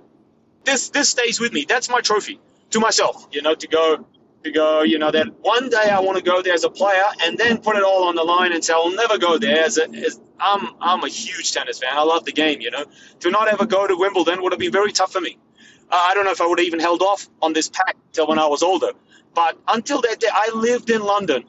this 0.63 0.89
this 0.89 1.09
stays 1.09 1.39
with 1.39 1.53
me. 1.53 1.65
That's 1.67 1.89
my 1.89 2.01
trophy 2.01 2.39
to 2.71 2.79
myself, 2.79 3.27
you 3.31 3.41
know, 3.41 3.55
to 3.55 3.67
go 3.67 4.05
to 4.43 4.51
go, 4.51 4.81
you 4.83 4.99
know, 4.99 5.11
that 5.11 5.27
one 5.41 5.69
day 5.69 5.89
I 5.89 5.99
want 5.99 6.17
to 6.17 6.23
go 6.23 6.41
there 6.41 6.53
as 6.53 6.63
a 6.63 6.69
player 6.69 7.05
and 7.23 7.37
then 7.37 7.59
put 7.59 7.75
it 7.75 7.83
all 7.83 8.05
on 8.05 8.15
the 8.15 8.23
line 8.23 8.53
and 8.53 8.63
say 8.63 8.73
I'll 8.73 8.95
never 8.95 9.17
go 9.17 9.37
there 9.37 9.63
as 9.63 9.77
a, 9.77 9.89
as 9.89 10.19
I'm 10.39 10.69
I'm 10.81 11.03
a 11.03 11.09
huge 11.09 11.51
tennis 11.51 11.79
fan. 11.79 11.89
I 11.93 12.03
love 12.03 12.25
the 12.25 12.31
game, 12.31 12.61
you 12.61 12.71
know. 12.71 12.85
To 13.21 13.31
not 13.31 13.47
ever 13.47 13.65
go 13.65 13.87
to 13.87 13.95
Wimbledon 13.97 14.41
would 14.43 14.51
have 14.51 14.59
been 14.59 14.71
very 14.71 14.91
tough 14.91 15.11
for 15.11 15.21
me. 15.21 15.37
I 15.91 16.13
don't 16.15 16.25
know 16.25 16.31
if 16.31 16.41
I 16.41 16.47
would 16.47 16.59
have 16.59 16.67
even 16.67 16.79
held 16.81 17.01
off 17.01 17.27
on 17.41 17.53
this 17.53 17.69
pack 17.69 17.97
till 18.13 18.27
when 18.27 18.39
I 18.39 18.47
was 18.47 18.63
older. 18.63 18.91
But 19.35 19.57
until 19.67 20.01
that 20.01 20.19
day, 20.19 20.29
I 20.31 20.51
lived 20.55 20.89
in 20.89 21.01
London. 21.01 21.45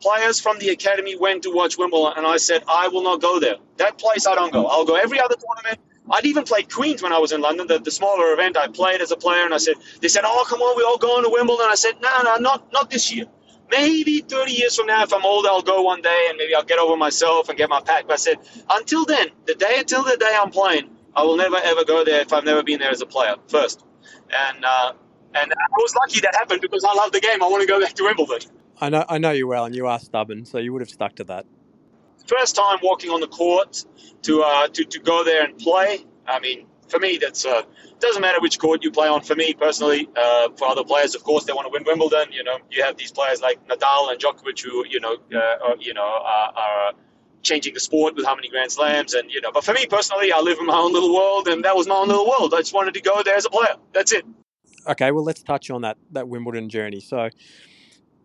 Players 0.00 0.40
from 0.40 0.58
the 0.58 0.70
academy 0.70 1.16
went 1.16 1.44
to 1.44 1.50
watch 1.52 1.78
Wimbledon, 1.78 2.14
and 2.18 2.26
I 2.26 2.38
said, 2.38 2.64
I 2.68 2.88
will 2.88 3.04
not 3.04 3.20
go 3.22 3.40
there. 3.40 3.56
That 3.78 3.98
place, 3.98 4.26
I 4.26 4.34
don't 4.34 4.52
go. 4.52 4.66
I'll 4.66 4.84
go 4.86 4.96
every 4.96 5.20
other 5.20 5.36
tournament. 5.36 5.80
I'd 6.10 6.26
even 6.26 6.44
played 6.44 6.72
Queens 6.72 7.02
when 7.02 7.12
I 7.12 7.18
was 7.18 7.32
in 7.32 7.40
London, 7.40 7.68
the, 7.68 7.78
the 7.78 7.90
smaller 7.92 8.32
event. 8.34 8.56
I 8.56 8.68
played 8.68 9.00
as 9.02 9.12
a 9.12 9.16
player, 9.16 9.44
and 9.44 9.54
I 9.54 9.58
said, 9.58 9.76
they 10.00 10.08
said, 10.08 10.24
oh, 10.26 10.44
come 10.48 10.60
on, 10.60 10.76
we're 10.76 10.86
all 10.86 10.98
going 10.98 11.24
to 11.24 11.30
Wimbledon. 11.30 11.66
I 11.70 11.76
said, 11.76 11.94
no, 12.02 12.22
no, 12.24 12.36
not, 12.38 12.72
not 12.72 12.90
this 12.90 13.14
year. 13.14 13.26
Maybe 13.70 14.20
30 14.20 14.52
years 14.52 14.76
from 14.76 14.86
now, 14.88 15.04
if 15.04 15.14
I'm 15.14 15.24
old, 15.24 15.46
I'll 15.46 15.62
go 15.62 15.82
one 15.82 16.02
day, 16.02 16.26
and 16.30 16.38
maybe 16.38 16.54
I'll 16.54 16.64
get 16.64 16.80
over 16.80 16.96
myself 16.96 17.48
and 17.50 17.58
get 17.58 17.70
my 17.70 17.80
pack. 17.82 18.06
But 18.08 18.14
I 18.14 18.18
said, 18.18 18.38
until 18.70 19.06
then, 19.06 19.28
the 19.46 19.54
day 19.56 19.76
until 19.78 20.04
the 20.04 20.16
day 20.18 20.36
I'm 20.40 20.50
playing, 20.50 20.90
I 21.14 21.22
will 21.22 21.36
never 21.36 21.56
ever 21.56 21.84
go 21.84 22.04
there 22.04 22.20
if 22.20 22.32
I've 22.32 22.44
never 22.44 22.62
been 22.62 22.80
there 22.80 22.90
as 22.90 23.02
a 23.02 23.06
player 23.06 23.36
first 23.48 23.84
and 24.32 24.64
uh, 24.64 24.92
and 25.34 25.52
I 25.52 25.76
was 25.78 25.94
lucky 25.94 26.20
that 26.20 26.34
happened 26.34 26.60
because 26.60 26.84
I 26.84 26.94
love 26.94 27.12
the 27.12 27.20
game. 27.20 27.42
I 27.42 27.46
want 27.48 27.62
to 27.62 27.66
go 27.66 27.80
back 27.80 27.94
to 27.94 28.04
Wimbledon. 28.04 28.50
I 28.80 28.88
know, 28.88 29.04
I 29.08 29.18
know 29.18 29.30
you 29.30 29.46
well, 29.46 29.64
and 29.64 29.74
you 29.74 29.86
are 29.86 29.98
stubborn, 29.98 30.44
so 30.44 30.58
you 30.58 30.72
would 30.72 30.82
have 30.82 30.90
stuck 30.90 31.16
to 31.16 31.24
that. 31.24 31.46
First 32.26 32.56
time 32.56 32.78
walking 32.82 33.10
on 33.10 33.20
the 33.20 33.28
court 33.28 33.84
to 34.22 34.42
uh, 34.42 34.68
to 34.68 34.84
to 34.84 34.98
go 35.00 35.24
there 35.24 35.44
and 35.44 35.58
play. 35.58 36.06
I 36.26 36.38
mean, 36.40 36.66
for 36.88 36.98
me, 36.98 37.18
that's 37.18 37.44
uh, 37.44 37.62
doesn't 38.00 38.20
matter 38.20 38.40
which 38.40 38.58
court 38.58 38.82
you 38.82 38.90
play 38.90 39.08
on. 39.08 39.22
For 39.22 39.34
me 39.34 39.54
personally, 39.54 40.08
uh, 40.16 40.48
for 40.56 40.68
other 40.68 40.84
players, 40.84 41.14
of 41.14 41.24
course, 41.24 41.44
they 41.44 41.52
want 41.52 41.66
to 41.66 41.70
win 41.72 41.84
Wimbledon. 41.86 42.32
You 42.32 42.44
know, 42.44 42.58
you 42.70 42.82
have 42.84 42.96
these 42.96 43.12
players 43.12 43.40
like 43.40 43.66
Nadal 43.68 44.10
and 44.10 44.20
Djokovic 44.20 44.62
who 44.62 44.86
you 44.86 45.00
know, 45.00 45.16
uh, 45.34 45.38
uh 45.38 45.76
you 45.78 45.94
know, 45.94 46.02
are, 46.02 46.52
are 46.56 46.92
changing 47.42 47.74
the 47.74 47.80
sport 47.80 48.14
with 48.16 48.24
how 48.24 48.34
many 48.34 48.48
Grand 48.48 48.72
Slams, 48.72 49.14
and 49.14 49.30
you 49.30 49.40
know. 49.40 49.52
But 49.52 49.64
for 49.64 49.72
me 49.72 49.86
personally, 49.86 50.32
I 50.32 50.40
live 50.40 50.58
in 50.58 50.66
my 50.66 50.76
own 50.76 50.92
little 50.92 51.14
world, 51.14 51.48
and 51.48 51.64
that 51.64 51.76
was 51.76 51.86
my 51.86 51.94
own 51.94 52.08
little 52.08 52.28
world. 52.28 52.54
I 52.54 52.58
just 52.58 52.74
wanted 52.74 52.94
to 52.94 53.00
go 53.00 53.22
there 53.22 53.36
as 53.36 53.44
a 53.44 53.50
player. 53.50 53.74
That's 53.92 54.12
it. 54.12 54.24
Okay, 54.86 55.10
well, 55.12 55.24
let's 55.24 55.42
touch 55.42 55.70
on 55.70 55.82
that 55.82 55.96
that 56.12 56.28
Wimbledon 56.28 56.68
journey. 56.68 57.00
So, 57.00 57.30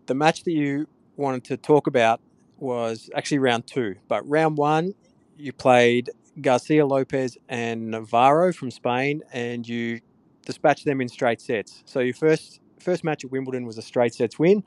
the 0.05 0.15
match 0.15 0.43
that 0.43 0.51
you 0.51 0.87
wanted 1.15 1.43
to 1.45 1.57
talk 1.57 1.87
about 1.87 2.21
was 2.57 3.09
actually 3.15 3.39
round 3.39 3.67
two, 3.67 3.95
but 4.07 4.27
round 4.27 4.57
one, 4.57 4.93
you 5.37 5.53
played 5.53 6.09
Garcia 6.41 6.85
Lopez 6.85 7.37
and 7.49 7.91
Navarro 7.91 8.51
from 8.53 8.71
Spain, 8.71 9.21
and 9.31 9.67
you 9.67 10.01
dispatched 10.45 10.85
them 10.85 11.01
in 11.01 11.09
straight 11.09 11.41
sets. 11.41 11.83
So 11.85 11.99
your 11.99 12.13
first 12.13 12.59
first 12.79 13.03
match 13.03 13.25
at 13.25 13.31
Wimbledon 13.31 13.65
was 13.65 13.77
a 13.77 13.81
straight 13.81 14.13
sets 14.13 14.39
win. 14.39 14.63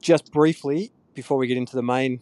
Just 0.00 0.32
briefly 0.32 0.92
before 1.14 1.36
we 1.36 1.46
get 1.46 1.56
into 1.56 1.76
the 1.76 1.82
main 1.82 2.20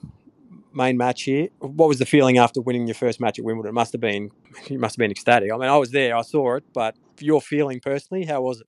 main 0.79 0.97
match 0.97 1.25
here, 1.25 1.49
what 1.59 1.89
was 1.89 1.99
the 1.99 2.07
feeling 2.07 2.39
after 2.39 2.61
winning 2.61 2.87
your 2.87 2.95
first 2.95 3.21
match 3.21 3.39
at 3.39 3.45
Wimbledon? 3.45 3.71
It 3.71 3.75
must 3.75 3.93
have 3.93 4.01
been 4.01 4.31
you 4.69 4.79
must 4.79 4.95
have 4.95 4.99
been 4.99 5.11
ecstatic. 5.11 5.53
I 5.53 5.57
mean, 5.57 5.69
I 5.69 5.77
was 5.77 5.91
there, 5.91 6.17
I 6.17 6.23
saw 6.23 6.57
it, 6.57 6.65
but 6.73 6.97
your 7.21 7.43
feeling 7.43 7.81
personally, 7.81 8.25
how 8.25 8.41
was 8.41 8.61
it? 8.61 8.67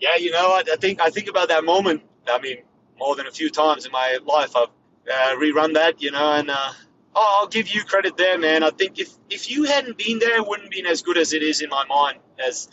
Yeah, 0.00 0.16
you 0.16 0.30
know, 0.32 0.52
I, 0.52 0.76
think 0.76 1.00
I 1.00 1.08
think 1.08 1.28
about 1.28 1.48
that 1.48 1.64
moment. 1.64 2.02
I 2.28 2.38
mean, 2.40 2.58
more 2.98 3.16
than 3.16 3.26
a 3.26 3.30
few 3.30 3.48
times 3.48 3.86
in 3.86 3.92
my 3.92 4.18
life, 4.26 4.54
I've 4.56 4.68
uh, 5.10 5.36
rerun 5.36 5.74
that, 5.74 6.02
you 6.02 6.10
know, 6.10 6.32
and 6.32 6.50
uh, 6.50 6.72
oh, 7.14 7.38
I'll 7.40 7.48
give 7.48 7.68
you 7.68 7.84
credit 7.84 8.16
there, 8.16 8.38
man. 8.38 8.62
I 8.62 8.70
think 8.70 8.98
if 8.98 9.10
if 9.30 9.50
you 9.50 9.64
hadn't 9.64 9.96
been 9.96 10.18
there, 10.18 10.36
it 10.36 10.46
wouldn't 10.46 10.70
been 10.70 10.86
as 10.86 11.02
good 11.02 11.16
as 11.16 11.32
it 11.32 11.42
is 11.42 11.62
in 11.62 11.70
my 11.70 11.84
mind 11.86 12.18
as 12.44 12.68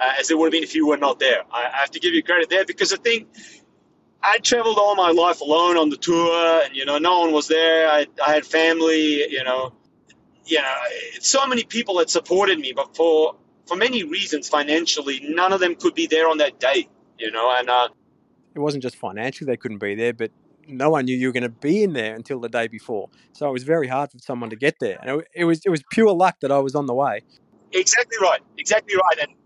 uh, 0.00 0.12
as 0.18 0.30
it 0.30 0.38
would 0.38 0.46
have 0.46 0.52
been 0.52 0.62
if 0.62 0.74
you 0.74 0.86
were 0.86 0.96
not 0.96 1.18
there. 1.18 1.42
I, 1.52 1.66
I 1.66 1.80
have 1.80 1.90
to 1.92 2.00
give 2.00 2.14
you 2.14 2.22
credit 2.22 2.48
there 2.50 2.64
because 2.64 2.92
I 2.92 2.96
think 2.96 3.28
I 4.22 4.38
traveled 4.38 4.78
all 4.78 4.94
my 4.94 5.10
life 5.10 5.40
alone 5.40 5.76
on 5.76 5.90
the 5.90 5.96
tour, 5.96 6.62
and 6.64 6.74
you 6.76 6.84
know, 6.84 6.98
no 6.98 7.20
one 7.20 7.32
was 7.32 7.48
there. 7.48 7.88
I, 7.88 8.06
I 8.24 8.32
had 8.32 8.46
family, 8.46 9.28
you 9.30 9.42
know, 9.42 9.72
you 10.46 10.60
know, 10.60 10.74
so 11.20 11.46
many 11.46 11.64
people 11.64 11.96
that 11.98 12.10
supported 12.10 12.58
me, 12.58 12.72
but 12.74 12.94
for 12.96 13.36
for 13.66 13.76
many 13.76 14.04
reasons, 14.04 14.48
financially, 14.48 15.20
none 15.28 15.52
of 15.52 15.60
them 15.60 15.74
could 15.74 15.94
be 15.94 16.06
there 16.06 16.28
on 16.28 16.38
that 16.38 16.60
day, 16.60 16.88
you 17.18 17.30
know, 17.30 17.54
and 17.56 17.68
uh, 17.68 17.88
it 18.54 18.58
wasn't 18.58 18.82
just 18.82 18.96
financially 18.96 19.46
they 19.50 19.56
couldn't 19.56 19.78
be 19.78 19.94
there, 19.94 20.12
but 20.12 20.30
no 20.68 20.90
one 20.90 21.04
knew 21.04 21.16
you 21.16 21.28
were 21.28 21.32
going 21.32 21.42
to 21.42 21.48
be 21.48 21.82
in 21.82 21.92
there 21.92 22.14
until 22.14 22.40
the 22.40 22.48
day 22.48 22.68
before. 22.68 23.08
So 23.32 23.48
it 23.48 23.52
was 23.52 23.64
very 23.64 23.88
hard 23.88 24.12
for 24.12 24.18
someone 24.18 24.50
to 24.50 24.56
get 24.56 24.76
there, 24.80 24.98
and 25.00 25.20
it, 25.20 25.28
it 25.34 25.44
was 25.44 25.62
it 25.64 25.70
was 25.70 25.82
pure 25.90 26.12
luck 26.12 26.36
that 26.42 26.52
I 26.52 26.58
was 26.58 26.74
on 26.74 26.86
the 26.86 26.94
way. 26.94 27.22
Exactly 27.72 28.18
right, 28.20 28.40
exactly 28.58 28.94
right, 28.94 29.26
and 29.26 29.36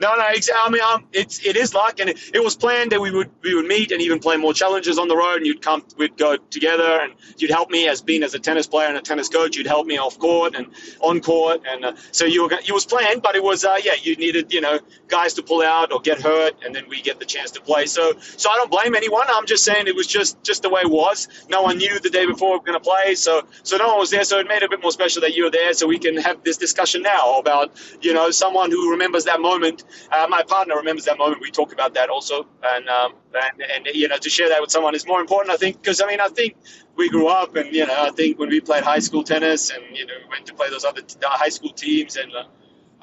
no, 0.00 0.16
no, 0.16 0.28
exactly. 0.28 0.60
I 0.60 0.70
mean, 0.70 0.82
um, 0.82 1.08
it's 1.12 1.44
it 1.46 1.56
is 1.56 1.72
luck, 1.72 2.00
and 2.00 2.10
it, 2.10 2.18
it, 2.34 2.42
was 2.42 2.56
planned 2.56 2.90
that 2.90 3.00
we 3.00 3.12
would 3.12 3.30
we 3.42 3.54
would 3.54 3.66
meet 3.66 3.92
and 3.92 4.02
even 4.02 4.18
play 4.18 4.36
more 4.36 4.52
challenges 4.52 4.98
on 4.98 5.06
the 5.06 5.16
road, 5.16 5.36
and 5.36 5.46
you'd 5.46 5.62
come, 5.62 5.84
we'd 5.96 6.16
go 6.16 6.36
together, 6.36 7.00
and 7.00 7.14
you'd 7.38 7.52
help 7.52 7.70
me 7.70 7.86
as 7.86 8.02
being 8.02 8.24
as 8.24 8.34
a 8.34 8.40
tennis 8.40 8.66
player 8.66 8.88
and 8.88 8.96
a 8.96 9.00
tennis 9.00 9.28
coach. 9.28 9.56
You'd 9.56 9.68
help 9.68 9.86
me 9.86 9.98
off 9.98 10.18
court 10.18 10.56
and 10.56 10.66
on 11.00 11.20
court, 11.20 11.62
and 11.68 11.84
uh, 11.84 11.92
so 12.10 12.24
you 12.24 12.42
were 12.42 12.52
it 12.52 12.72
was 12.72 12.84
planned, 12.84 13.22
but 13.22 13.36
it 13.36 13.42
was 13.42 13.64
uh, 13.64 13.76
yeah, 13.84 13.92
you 14.02 14.16
needed 14.16 14.52
you 14.52 14.60
know 14.60 14.80
guys 15.06 15.34
to 15.34 15.44
pull 15.44 15.62
out 15.62 15.92
or 15.92 16.00
get 16.00 16.20
hurt, 16.20 16.54
and 16.64 16.74
then 16.74 16.88
we 16.88 17.00
get 17.00 17.20
the 17.20 17.24
chance 17.26 17.52
to 17.52 17.60
play. 17.60 17.86
So 17.86 18.14
so 18.18 18.50
I 18.50 18.56
don't 18.56 18.72
blame 18.72 18.96
anyone. 18.96 19.26
I'm 19.28 19.46
just 19.46 19.64
saying 19.64 19.86
it 19.86 19.94
was 19.94 20.08
just 20.08 20.42
just 20.42 20.62
the 20.62 20.70
way 20.70 20.80
it 20.80 20.90
was. 20.90 21.28
No 21.48 21.62
one 21.62 21.78
knew 21.78 22.00
the 22.00 22.10
day 22.10 22.26
before 22.26 22.50
we 22.50 22.58
were 22.58 22.64
going 22.64 22.80
to 22.80 22.84
play, 22.84 23.14
so 23.14 23.46
so 23.62 23.76
no 23.76 23.86
one 23.90 23.98
was 24.00 24.10
there. 24.10 24.24
So 24.24 24.40
it 24.40 24.48
made 24.48 24.56
it 24.56 24.64
a 24.64 24.68
bit 24.68 24.82
more 24.82 24.92
special 24.92 25.22
that 25.22 25.34
you 25.34 25.44
were 25.44 25.52
there, 25.52 25.72
so 25.72 25.86
we 25.86 26.00
can 26.00 26.16
have 26.16 26.42
this 26.42 26.56
discussion 26.56 27.02
now 27.02 27.38
about 27.38 27.70
you 28.00 28.12
know 28.12 28.32
someone 28.32 28.72
who 28.72 28.90
remembers 28.90 29.26
that 29.26 29.40
moment. 29.40 29.83
Uh, 30.10 30.26
my 30.28 30.42
partner 30.42 30.76
remembers 30.76 31.04
that 31.06 31.18
moment. 31.18 31.40
We 31.40 31.50
talk 31.50 31.72
about 31.72 31.94
that 31.94 32.10
also, 32.10 32.46
and 32.62 32.88
um, 32.88 33.14
and, 33.34 33.86
and 33.86 33.96
you 33.96 34.08
know 34.08 34.16
to 34.18 34.30
share 34.30 34.48
that 34.50 34.60
with 34.60 34.70
someone 34.70 34.94
is 34.94 35.06
more 35.06 35.20
important. 35.20 35.52
I 35.52 35.56
think 35.56 35.80
because 35.82 36.00
I 36.00 36.06
mean 36.06 36.20
I 36.20 36.28
think 36.28 36.56
we 36.96 37.08
grew 37.08 37.28
up, 37.28 37.56
and 37.56 37.74
you 37.74 37.86
know 37.86 37.96
I 37.96 38.10
think 38.10 38.38
when 38.38 38.48
we 38.50 38.60
played 38.60 38.84
high 38.84 39.00
school 39.00 39.24
tennis, 39.24 39.70
and 39.70 39.96
you 39.96 40.06
know 40.06 40.14
we 40.22 40.28
went 40.30 40.46
to 40.46 40.54
play 40.54 40.70
those 40.70 40.84
other 40.84 41.02
t- 41.02 41.16
high 41.22 41.50
school 41.50 41.72
teams, 41.72 42.16
and 42.16 42.32
uh, 42.34 42.44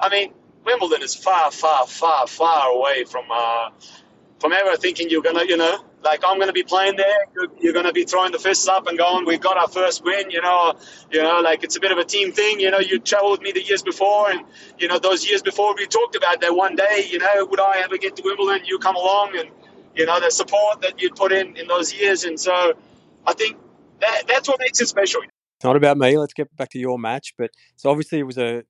I 0.00 0.08
mean 0.08 0.32
Wimbledon 0.64 1.02
is 1.02 1.14
far, 1.14 1.50
far, 1.50 1.86
far, 1.86 2.26
far 2.26 2.70
away 2.70 3.04
from 3.04 3.24
uh, 3.30 3.70
from 4.40 4.52
ever 4.52 4.76
thinking 4.76 5.10
you're 5.10 5.22
gonna, 5.22 5.44
you 5.44 5.56
know, 5.56 5.84
like 6.02 6.22
I'm 6.26 6.38
gonna 6.38 6.52
be 6.52 6.62
playing 6.62 6.96
there. 6.96 7.26
You're, 7.34 7.48
you're, 7.60 7.72
gonna 7.72 7.92
be 7.92 8.04
throwing 8.04 8.32
the 8.32 8.38
fists 8.38 8.68
up 8.68 8.86
and 8.86 8.98
going, 8.98 9.24
"We've 9.24 9.40
got 9.40 9.56
our 9.56 9.68
first 9.68 10.04
win." 10.04 10.30
You 10.30 10.42
know, 10.42 10.74
you 11.10 11.22
know, 11.22 11.40
like 11.40 11.64
it's 11.64 11.76
a 11.76 11.80
bit 11.80 11.92
of 11.92 11.98
a 11.98 12.04
team 12.04 12.32
thing. 12.32 12.60
You 12.60 12.70
know, 12.70 12.78
you 12.78 12.98
traveled 12.98 13.32
with 13.32 13.42
me 13.42 13.52
the 13.52 13.62
years 13.62 13.82
before, 13.82 14.30
and 14.30 14.44
you 14.78 14.88
know 14.88 14.98
those 14.98 15.28
years 15.28 15.42
before 15.42 15.74
we 15.74 15.86
talked 15.86 16.16
about 16.16 16.40
that 16.40 16.54
one 16.54 16.76
day. 16.76 17.06
You 17.08 17.18
know, 17.18 17.46
would 17.46 17.60
I 17.60 17.80
ever 17.80 17.98
get 17.98 18.16
to 18.16 18.22
Wimbledon? 18.24 18.66
You 18.66 18.78
come 18.78 18.96
along, 18.96 19.36
and 19.38 19.50
you 19.94 20.06
know 20.06 20.20
the 20.20 20.30
support 20.30 20.82
that 20.82 21.00
you 21.00 21.10
put 21.10 21.32
in 21.32 21.56
in 21.56 21.66
those 21.68 21.92
years, 21.94 22.24
and 22.24 22.38
so 22.38 22.74
I 23.26 23.32
think 23.32 23.56
that 24.00 24.24
that's 24.26 24.48
what 24.48 24.58
makes 24.60 24.80
it 24.80 24.88
special. 24.88 25.22
It's 25.22 25.64
not 25.64 25.76
about 25.76 25.96
me. 25.96 26.18
Let's 26.18 26.34
get 26.34 26.54
back 26.56 26.70
to 26.70 26.78
your 26.78 26.98
match, 26.98 27.34
but 27.38 27.50
so 27.76 27.90
obviously 27.90 28.18
it 28.18 28.24
was 28.24 28.38
a 28.38 28.64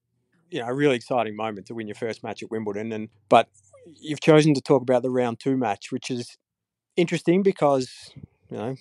you 0.50 0.60
know 0.60 0.66
a 0.66 0.74
really 0.74 0.96
exciting 0.96 1.34
moment 1.36 1.66
to 1.68 1.74
win 1.74 1.88
your 1.88 1.94
first 1.94 2.22
match 2.22 2.42
at 2.42 2.50
Wimbledon, 2.50 2.92
and 2.92 3.08
but 3.28 3.48
you've 3.86 4.20
chosen 4.20 4.54
to 4.54 4.60
talk 4.60 4.82
about 4.82 5.02
the 5.02 5.10
round 5.10 5.40
two 5.40 5.56
match, 5.56 5.90
which 5.90 6.10
is 6.10 6.36
interesting 6.96 7.42
because 7.42 8.12
you 8.50 8.56
know 8.56 8.76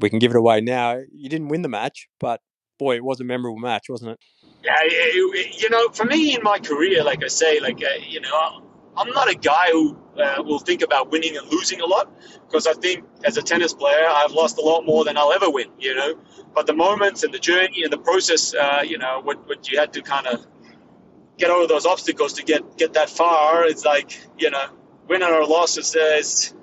we 0.00 0.10
can 0.10 0.18
give 0.18 0.32
it 0.32 0.36
away 0.36 0.60
now. 0.60 1.00
You 1.12 1.28
didn't 1.28 1.48
win 1.48 1.62
the 1.62 1.68
match, 1.68 2.08
but 2.20 2.40
boy, 2.78 2.96
it 2.96 3.04
was 3.04 3.20
a 3.20 3.24
memorable 3.24 3.58
match, 3.58 3.86
wasn't 3.88 4.12
it? 4.12 4.20
Yeah, 4.64 4.82
you 4.82 5.70
know, 5.70 5.88
for 5.90 6.04
me 6.04 6.34
in 6.34 6.42
my 6.42 6.58
career, 6.58 7.04
like 7.04 7.22
I 7.22 7.28
say, 7.28 7.60
like 7.60 7.82
uh, 7.82 8.00
you 8.06 8.20
know, 8.20 8.62
I'm 8.96 9.10
not 9.10 9.30
a 9.30 9.34
guy 9.34 9.70
who 9.70 9.96
uh, 10.20 10.42
will 10.42 10.58
think 10.58 10.82
about 10.82 11.10
winning 11.10 11.36
and 11.36 11.46
losing 11.50 11.80
a 11.80 11.86
lot 11.86 12.12
because 12.46 12.66
I 12.66 12.74
think 12.74 13.04
as 13.24 13.36
a 13.36 13.42
tennis 13.42 13.72
player, 13.72 14.06
I've 14.08 14.32
lost 14.32 14.58
a 14.58 14.62
lot 14.62 14.84
more 14.84 15.04
than 15.04 15.16
I'll 15.16 15.32
ever 15.32 15.50
win. 15.50 15.68
You 15.78 15.94
know, 15.94 16.20
but 16.54 16.66
the 16.66 16.74
moments 16.74 17.22
and 17.22 17.32
the 17.32 17.38
journey 17.38 17.82
and 17.84 17.92
the 17.92 17.98
process, 17.98 18.54
uh, 18.54 18.82
you 18.84 18.98
know, 18.98 19.20
what 19.22 19.46
what 19.48 19.70
you 19.70 19.78
had 19.78 19.92
to 19.94 20.02
kind 20.02 20.26
of 20.26 20.46
get 21.38 21.50
over 21.50 21.66
those 21.66 21.86
obstacles 21.86 22.34
to 22.34 22.42
get 22.42 22.76
get 22.76 22.94
that 22.94 23.10
far. 23.10 23.64
It's 23.64 23.84
like 23.84 24.18
you 24.38 24.50
know, 24.50 24.66
winning 25.08 25.28
or 25.28 25.46
loss 25.46 25.78
is, 25.78 25.94
is 25.94 26.54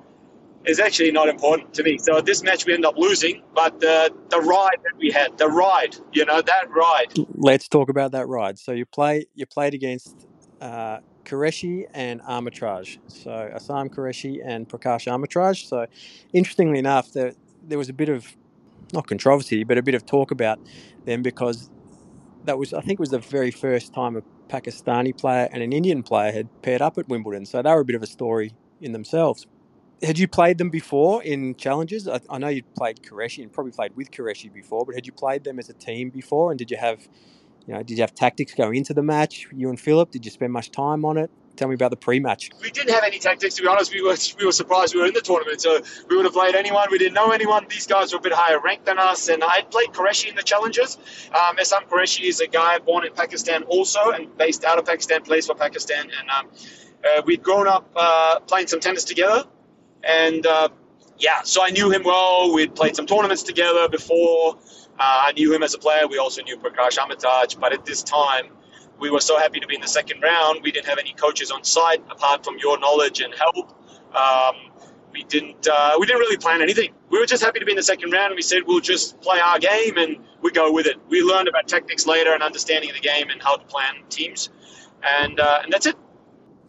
is 0.68 0.80
actually 0.80 1.12
not 1.12 1.30
important 1.30 1.74
to 1.76 1.84
me. 1.84 1.98
So 1.98 2.22
this 2.22 2.44
match 2.44 2.66
we 2.66 2.74
end 2.74 2.86
up 2.86 2.98
losing, 2.98 3.42
but 3.54 3.80
the 3.80 4.14
the 4.30 4.40
ride 4.40 4.78
that 4.84 4.98
we 4.98 5.12
had, 5.12 5.38
the 5.38 5.48
ride, 5.48 5.96
you 6.14 6.26
know, 6.26 6.42
that 6.42 6.70
ride. 6.70 7.14
Let's 7.36 7.68
talk 7.68 7.90
about 7.90 8.12
that 8.14 8.28
ride. 8.28 8.58
So 8.60 8.72
you 8.72 8.86
play 8.86 9.26
you 9.34 9.46
played 9.46 9.74
against 9.74 10.28
uh, 10.62 10.98
Qureshi 11.26 11.86
and 11.94 12.22
Amritraj. 12.22 12.98
So 13.08 13.30
Aisam 13.30 13.90
Qureshi 13.90 14.40
and 14.46 14.68
Prakash 14.68 15.08
Amritraj. 15.08 15.68
So 15.68 15.86
interestingly 16.34 16.80
enough, 16.80 17.12
there 17.12 17.34
there 17.64 17.78
was 17.78 17.90
a 17.90 17.94
bit 17.94 18.10
of 18.10 18.36
not 18.94 19.08
controversy, 19.08 19.64
but 19.64 19.78
a 19.78 19.84
bit 19.84 19.96
of 19.96 20.06
talk 20.06 20.32
about 20.32 20.60
them 21.06 21.22
because 21.22 21.70
that 22.46 22.58
was 22.58 22.74
I 22.74 22.82
think 22.82 22.94
it 22.94 23.00
was 23.00 23.10
the 23.10 23.20
very 23.20 23.52
first 23.52 23.94
time 23.94 24.16
a 24.16 24.22
Pakistani 24.50 25.18
player 25.18 25.50
and 25.52 25.64
an 25.64 25.74
Indian 25.74 26.04
player 26.04 26.32
had 26.32 26.50
paired 26.62 26.82
up 26.82 26.98
at 26.98 27.08
Wimbledon. 27.08 27.46
So 27.46 27.62
they 27.62 27.72
were 27.72 27.82
a 27.82 27.86
bit 27.86 27.96
of 27.96 28.04
a 28.04 28.08
story 28.08 28.54
in 28.82 28.92
themselves. 28.92 29.48
Had 30.04 30.20
you 30.20 30.28
played 30.28 30.58
them 30.58 30.70
before 30.70 31.24
in 31.24 31.56
challenges? 31.56 32.08
I, 32.08 32.20
I 32.30 32.38
know 32.38 32.50
you'd 32.50 32.74
played 32.76 33.02
Qureshi 33.02 33.42
and 33.42 33.52
probably 33.52 33.72
played 33.72 33.96
with 33.96 34.12
Qureshi 34.12 34.52
before, 34.52 34.86
but 34.86 34.96
had 34.96 35.06
you 35.06 35.14
played 35.14 35.44
them 35.44 35.58
as 35.58 35.70
a 35.70 35.74
team 35.74 36.10
before? 36.10 36.52
And 36.52 36.60
did 36.60 36.70
you 36.70 36.78
have, 36.78 37.08
you 37.66 37.74
know, 37.74 37.82
did 37.82 37.98
you 37.98 38.02
have 38.02 38.14
tactics 38.14 38.54
going 38.54 38.76
into 38.76 38.94
the 38.94 39.04
match? 39.04 39.48
You 39.56 39.70
and 39.70 39.80
Philipp, 39.80 40.12
did 40.12 40.26
you 40.26 40.32
spend 40.32 40.52
much 40.52 40.72
time 40.72 41.06
on 41.06 41.18
it? 41.18 41.32
Tell 41.56 41.70
me 41.70 41.76
about 41.76 41.92
the 41.92 41.98
pre-match. 41.98 42.50
We 42.62 42.70
didn't 42.70 42.94
have 42.94 43.04
any 43.06 43.18
tactics, 43.18 43.56
to 43.56 43.62
be 43.62 43.68
honest. 43.70 43.94
We 43.94 44.02
were 44.02 44.18
we 44.38 44.46
were 44.46 44.52
surprised 44.52 44.94
we 44.94 45.00
were 45.00 45.08
in 45.08 45.14
the 45.14 45.22
tournament, 45.22 45.62
so 45.62 45.80
we 46.10 46.18
would 46.18 46.26
have 46.26 46.34
played 46.34 46.54
anyone. 46.54 46.88
We 46.92 46.98
didn't 46.98 47.14
know 47.14 47.32
anyone. 47.32 47.66
These 47.70 47.88
guys 47.88 48.12
were 48.12 48.20
a 48.20 48.22
bit 48.22 48.34
higher 48.34 48.60
ranked 48.60 48.86
than 48.86 49.00
us, 49.00 49.30
and 49.30 49.42
I 49.42 49.62
played 49.62 49.90
Qureshi 49.90 50.28
in 50.28 50.36
the 50.36 50.44
challenges. 50.44 50.98
Um, 51.30 51.56
Aisam 51.56 51.88
Qureshi 51.88 52.28
is 52.28 52.42
a 52.42 52.48
guy 52.48 52.80
born 52.80 53.06
in 53.06 53.14
Pakistan 53.14 53.64
also, 53.64 54.12
and 54.12 54.36
based 54.38 54.66
out 54.66 54.80
of 54.80 54.86
Pakistan, 54.86 55.22
plays 55.22 55.48
for 55.48 55.56
Pakistan, 55.56 56.10
and 56.20 56.30
um, 56.30 56.50
uh, 57.06 57.22
we'd 57.26 57.42
grown 57.42 57.68
up 57.68 57.90
uh, 57.96 58.42
playing 58.42 58.68
some 58.68 58.82
tennis 58.82 59.06
together, 59.06 59.46
and 60.06 60.46
uh, 60.46 60.70
yeah, 61.18 61.42
so 61.44 61.64
I 61.64 61.70
knew 61.70 61.92
him 61.92 62.04
well. 62.04 62.54
We'd 62.54 62.76
played 62.76 62.96
some 62.96 63.06
tournaments 63.06 63.44
together 63.44 63.90
before. 63.90 64.58
Uh, 64.98 65.28
I 65.28 65.32
knew 65.34 65.54
him 65.54 65.64
as 65.64 65.74
a 65.74 65.80
player. 65.80 66.08
We 66.08 66.18
also 66.18 66.42
knew 66.44 66.58
Prakash 66.58 66.98
Amritraj, 66.98 67.60
but 67.60 67.74
at 67.74 67.86
this 67.86 68.04
time 68.04 68.48
we 69.00 69.10
were 69.10 69.20
so 69.20 69.38
happy 69.38 69.60
to 69.60 69.68
be 69.68 69.76
in 69.76 69.82
the 69.82 69.88
second 69.88 70.22
round. 70.22 70.62
We 70.64 70.72
didn't 70.72 70.88
have 70.88 71.00
any 71.00 71.14
coaches 71.14 71.52
on 71.52 71.64
site 71.64 72.04
apart 72.10 72.46
from 72.46 72.58
your 72.60 72.80
knowledge 72.80 73.22
and 73.22 73.34
help. 73.34 73.72
Um, 74.16 74.56
we 75.12 75.24
didn't 75.24 75.68
uh, 75.68 75.96
we 76.00 76.06
didn't 76.06 76.20
really 76.20 76.38
plan 76.38 76.62
anything. 76.62 76.94
We 77.10 77.20
were 77.20 77.26
just 77.26 77.44
happy 77.44 77.60
to 77.60 77.66
be 77.66 77.72
in 77.72 77.78
the 77.78 77.84
second 77.84 78.12
round, 78.12 78.28
and 78.28 78.36
we 78.36 78.42
said 78.42 78.64
we'll 78.66 78.82
just 78.82 79.20
play 79.22 79.40
our 79.40 79.60
game 79.60 79.98
and 79.98 80.18
we 80.42 80.52
go 80.52 80.72
with 80.72 80.86
it. 80.88 80.98
We 81.10 81.22
learned 81.22 81.48
about 81.48 81.68
tactics 81.68 82.06
later 82.06 82.34
and 82.34 82.44
understanding 82.44 82.90
of 82.90 82.96
the 82.96 83.02
game 83.02 83.30
and 83.30 83.42
how 83.42 83.56
to 83.56 83.66
plan 83.66 83.96
teams, 84.10 84.50
and 85.04 85.40
uh, 85.40 85.60
and 85.64 85.72
that's 85.72 85.86
it. 85.86 85.96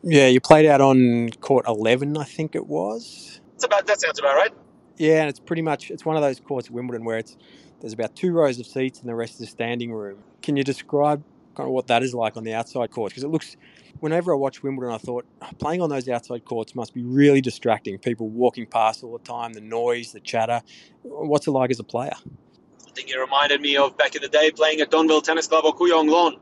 Yeah, 0.02 0.28
you 0.28 0.40
played 0.40 0.66
out 0.66 0.80
on 0.80 1.30
court 1.40 1.66
eleven, 1.66 2.16
I 2.16 2.24
think 2.24 2.54
it 2.54 2.66
was. 2.66 3.25
It's 3.56 3.64
about 3.64 3.86
that 3.86 4.00
sounds 4.00 4.18
about 4.18 4.36
right. 4.36 4.52
Yeah, 4.98 5.20
and 5.20 5.28
it's 5.28 5.40
pretty 5.40 5.62
much 5.62 5.90
it's 5.90 6.04
one 6.04 6.16
of 6.16 6.22
those 6.22 6.40
courts 6.40 6.68
at 6.68 6.72
Wimbledon 6.72 7.04
where 7.04 7.18
it's 7.18 7.36
there's 7.80 7.94
about 7.94 8.14
two 8.14 8.32
rows 8.32 8.60
of 8.60 8.66
seats 8.66 9.00
and 9.00 9.08
the 9.08 9.14
rest 9.14 9.34
is 9.34 9.48
a 9.48 9.50
standing 9.50 9.92
room. 9.92 10.18
Can 10.42 10.56
you 10.56 10.64
describe 10.64 11.24
kind 11.54 11.66
of 11.66 11.72
what 11.72 11.86
that 11.86 12.02
is 12.02 12.14
like 12.14 12.36
on 12.36 12.44
the 12.44 12.54
outside 12.54 12.90
courts? 12.90 13.12
Because 13.12 13.24
it 13.24 13.28
looks, 13.28 13.56
whenever 14.00 14.32
I 14.32 14.36
watch 14.36 14.62
Wimbledon, 14.62 14.94
I 14.94 14.98
thought 14.98 15.26
oh, 15.42 15.48
playing 15.58 15.80
on 15.80 15.90
those 15.90 16.08
outside 16.08 16.44
courts 16.44 16.74
must 16.74 16.94
be 16.94 17.02
really 17.02 17.40
distracting. 17.40 17.98
People 17.98 18.28
walking 18.28 18.66
past 18.66 19.02
all 19.02 19.16
the 19.16 19.24
time, 19.24 19.54
the 19.54 19.60
noise, 19.60 20.12
the 20.12 20.20
chatter. 20.20 20.62
What's 21.02 21.46
it 21.46 21.50
like 21.50 21.70
as 21.70 21.80
a 21.80 21.84
player? 21.84 22.14
I 22.86 22.90
think 22.90 23.10
it 23.10 23.18
reminded 23.18 23.60
me 23.60 23.76
of 23.76 23.96
back 23.96 24.16
in 24.16 24.22
the 24.22 24.28
day 24.28 24.50
playing 24.50 24.80
at 24.80 24.90
Donvale 24.90 25.22
Tennis 25.22 25.46
Club 25.46 25.64
or 25.64 25.74
Kooyong 25.74 26.10
Lawn. 26.10 26.38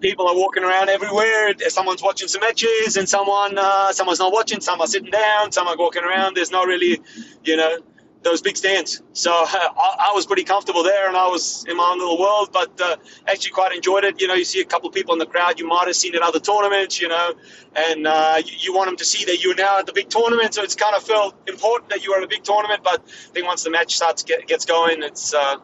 People 0.00 0.28
are 0.28 0.36
walking 0.36 0.62
around 0.62 0.90
everywhere. 0.90 1.54
Someone's 1.68 2.02
watching 2.02 2.28
some 2.28 2.42
matches, 2.42 2.96
and 2.96 3.08
someone 3.08 3.56
uh, 3.58 3.92
someone's 3.92 4.18
not 4.18 4.32
watching. 4.32 4.60
Some 4.60 4.80
are 4.80 4.86
sitting 4.86 5.10
down. 5.10 5.52
Some 5.52 5.66
are 5.68 5.76
walking 5.76 6.04
around. 6.04 6.36
There's 6.36 6.50
not 6.50 6.66
really, 6.66 7.00
you 7.44 7.56
know, 7.56 7.78
those 8.26 8.42
big 8.42 8.56
stands. 8.56 9.02
So 9.12 9.32
uh, 9.32 9.46
I, 9.48 10.10
I, 10.10 10.12
was 10.14 10.26
pretty 10.26 10.44
comfortable 10.44 10.82
there, 10.82 11.08
and 11.08 11.16
I 11.16 11.28
was 11.28 11.64
in 11.66 11.76
my 11.76 11.90
own 11.92 11.98
little 11.98 12.18
world. 12.18 12.50
But 12.52 12.78
uh, 12.80 12.96
actually, 13.26 13.52
quite 13.52 13.74
enjoyed 13.74 14.04
it. 14.04 14.20
You 14.20 14.26
know, 14.28 14.34
you 14.34 14.44
see 14.44 14.60
a 14.60 14.64
couple 14.64 14.88
of 14.88 14.94
people 14.94 15.14
in 15.14 15.18
the 15.18 15.26
crowd 15.26 15.58
you 15.58 15.66
might 15.66 15.86
have 15.86 15.96
seen 15.96 16.14
at 16.14 16.22
other 16.22 16.40
tournaments. 16.40 17.00
You 17.00 17.08
know, 17.08 17.34
and 17.74 18.06
uh, 18.06 18.42
you, 18.44 18.54
you, 18.58 18.74
want 18.74 18.88
them 18.88 18.96
to 18.96 19.04
see 19.04 19.24
that 19.26 19.42
you're 19.42 19.54
now 19.54 19.78
at 19.78 19.86
the 19.86 19.92
big 19.92 20.10
tournament. 20.10 20.54
So 20.54 20.62
it's 20.62 20.74
kind 20.74 20.94
of 20.94 21.02
felt 21.02 21.34
important 21.48 21.90
that 21.90 22.04
you 22.04 22.12
are 22.12 22.18
at 22.18 22.24
a 22.24 22.28
big 22.28 22.42
tournament. 22.42 22.82
But 22.82 23.02
I 23.06 23.32
think 23.32 23.46
once 23.46 23.62
the 23.62 23.70
match 23.70 23.96
starts 23.96 24.24
get, 24.24 24.46
gets 24.46 24.64
going, 24.64 25.02
it's 25.02 25.32
uh, 25.32 25.56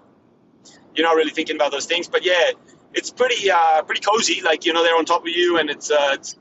you're 0.94 1.06
not 1.06 1.16
really 1.16 1.32
thinking 1.32 1.56
about 1.56 1.72
those 1.72 1.86
things. 1.86 2.08
But 2.08 2.24
yeah, 2.24 2.52
it's 2.94 3.10
pretty 3.10 3.50
uh, 3.50 3.82
pretty 3.82 4.00
cozy. 4.00 4.40
Like 4.42 4.64
you 4.64 4.72
know, 4.72 4.82
they're 4.82 4.96
on 4.96 5.04
top 5.04 5.22
of 5.22 5.28
you, 5.28 5.58
and 5.58 5.70
it's 5.70 5.90
uh, 5.90 6.10
it's 6.12 6.36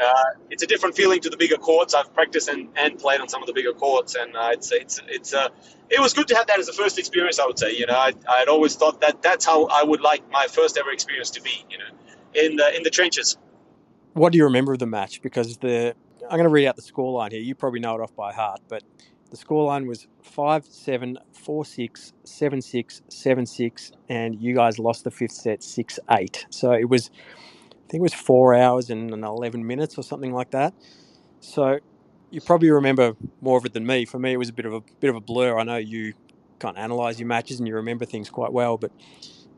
uh, 0.00 0.24
it's 0.50 0.62
a 0.62 0.66
different 0.66 0.96
feeling 0.96 1.20
to 1.20 1.30
the 1.30 1.36
bigger 1.36 1.56
courts. 1.56 1.94
I've 1.94 2.12
practiced 2.14 2.48
and, 2.48 2.68
and 2.76 2.98
played 2.98 3.20
on 3.20 3.28
some 3.28 3.42
of 3.42 3.46
the 3.46 3.52
bigger 3.52 3.72
courts, 3.72 4.14
and 4.14 4.36
uh, 4.36 4.50
it's 4.52 4.72
it's 4.72 5.00
it's 5.08 5.34
uh, 5.34 5.48
it 5.90 6.00
was 6.00 6.14
good 6.14 6.28
to 6.28 6.36
have 6.36 6.46
that 6.48 6.58
as 6.58 6.68
a 6.68 6.72
first 6.72 6.98
experience. 6.98 7.38
I 7.38 7.46
would 7.46 7.58
say, 7.58 7.76
you 7.76 7.86
know, 7.86 7.94
I 7.94 8.12
I'd 8.28 8.48
always 8.48 8.76
thought 8.76 9.00
that 9.00 9.22
that's 9.22 9.44
how 9.44 9.66
I 9.66 9.82
would 9.82 10.00
like 10.00 10.30
my 10.30 10.46
first 10.46 10.78
ever 10.78 10.90
experience 10.90 11.30
to 11.30 11.42
be, 11.42 11.64
you 11.70 11.78
know, 11.78 11.84
in 12.34 12.56
the 12.56 12.76
in 12.76 12.82
the 12.82 12.90
trenches. 12.90 13.36
What 14.14 14.32
do 14.32 14.38
you 14.38 14.44
remember 14.44 14.72
of 14.72 14.78
the 14.78 14.86
match? 14.86 15.22
Because 15.22 15.58
the 15.58 15.94
I'm 16.22 16.36
going 16.36 16.44
to 16.44 16.48
read 16.48 16.66
out 16.66 16.76
the 16.76 16.82
scoreline 16.82 17.32
here. 17.32 17.40
You 17.40 17.54
probably 17.54 17.80
know 17.80 17.94
it 17.94 18.00
off 18.00 18.14
by 18.14 18.32
heart, 18.32 18.60
but 18.68 18.82
the 19.30 19.36
scoreline 19.36 19.86
was 19.86 20.06
5 20.22 20.64
7, 20.64 21.18
4 21.32 21.64
6, 21.64 22.12
7 22.24 22.62
6, 22.62 23.02
7 23.08 23.46
6, 23.46 23.92
and 24.08 24.40
you 24.40 24.54
guys 24.54 24.78
lost 24.78 25.04
the 25.04 25.10
fifth 25.10 25.32
set 25.32 25.62
6 25.62 25.98
8. 26.10 26.46
So 26.50 26.72
it 26.72 26.88
was 26.88 27.10
I 27.70 27.90
think 27.90 28.00
it 28.00 28.02
was 28.02 28.14
four 28.14 28.54
hours 28.54 28.90
and 28.90 29.10
11 29.10 29.66
minutes 29.66 29.96
or 29.96 30.02
something 30.02 30.32
like 30.32 30.50
that. 30.50 30.74
So 31.40 31.78
you 32.30 32.40
probably 32.40 32.70
remember 32.70 33.16
more 33.40 33.56
of 33.56 33.64
it 33.64 33.72
than 33.72 33.86
me. 33.86 34.04
For 34.04 34.18
me, 34.18 34.32
it 34.32 34.36
was 34.36 34.50
a 34.50 34.52
bit 34.52 34.66
of 34.66 34.74
a 34.74 34.80
bit 35.00 35.10
of 35.10 35.16
a 35.16 35.20
blur. 35.20 35.58
I 35.58 35.64
know 35.64 35.76
you 35.76 36.14
can't 36.58 36.76
analyze 36.76 37.18
your 37.18 37.28
matches 37.28 37.58
and 37.58 37.68
you 37.68 37.74
remember 37.74 38.04
things 38.04 38.28
quite 38.30 38.52
well, 38.52 38.76
but 38.76 38.90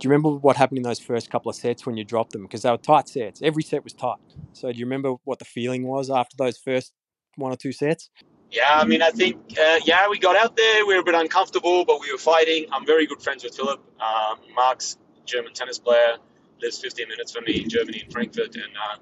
do 0.00 0.06
you 0.06 0.10
remember 0.10 0.30
what 0.30 0.56
happened 0.56 0.78
in 0.78 0.84
those 0.84 0.98
first 0.98 1.30
couple 1.30 1.50
of 1.50 1.56
sets 1.56 1.84
when 1.84 1.96
you 1.96 2.04
dropped 2.04 2.32
them? 2.32 2.42
Because 2.42 2.62
they 2.62 2.70
were 2.70 2.78
tight 2.78 3.08
sets. 3.08 3.42
Every 3.42 3.62
set 3.62 3.84
was 3.84 3.92
tight. 3.92 4.18
So 4.52 4.72
do 4.72 4.78
you 4.78 4.86
remember 4.86 5.14
what 5.24 5.38
the 5.38 5.44
feeling 5.44 5.86
was 5.86 6.08
after 6.08 6.36
those 6.36 6.56
first 6.56 6.92
one 7.36 7.52
or 7.52 7.56
two 7.56 7.72
sets? 7.72 8.10
Yeah, 8.50 8.68
I 8.80 8.84
mean, 8.84 9.00
I 9.00 9.10
think, 9.10 9.36
uh, 9.58 9.78
yeah, 9.84 10.08
we 10.08 10.18
got 10.18 10.36
out 10.36 10.56
there. 10.56 10.84
We 10.84 10.94
were 10.94 11.00
a 11.00 11.04
bit 11.04 11.14
uncomfortable, 11.14 11.84
but 11.84 12.00
we 12.00 12.10
were 12.10 12.18
fighting. 12.18 12.66
I'm 12.72 12.84
very 12.84 13.06
good 13.06 13.22
friends 13.22 13.44
with 13.44 13.54
Philipp. 13.54 13.80
Um, 14.00 14.38
Marx 14.54 14.96
German 15.24 15.52
tennis 15.54 15.78
player 15.78 16.16
lives 16.60 16.78
15 16.80 17.08
minutes 17.08 17.32
from 17.32 17.44
me 17.44 17.62
in 17.62 17.68
Germany, 17.68 18.02
in 18.04 18.10
Frankfurt, 18.10 18.54
and 18.56 18.64
uh, 18.64 18.96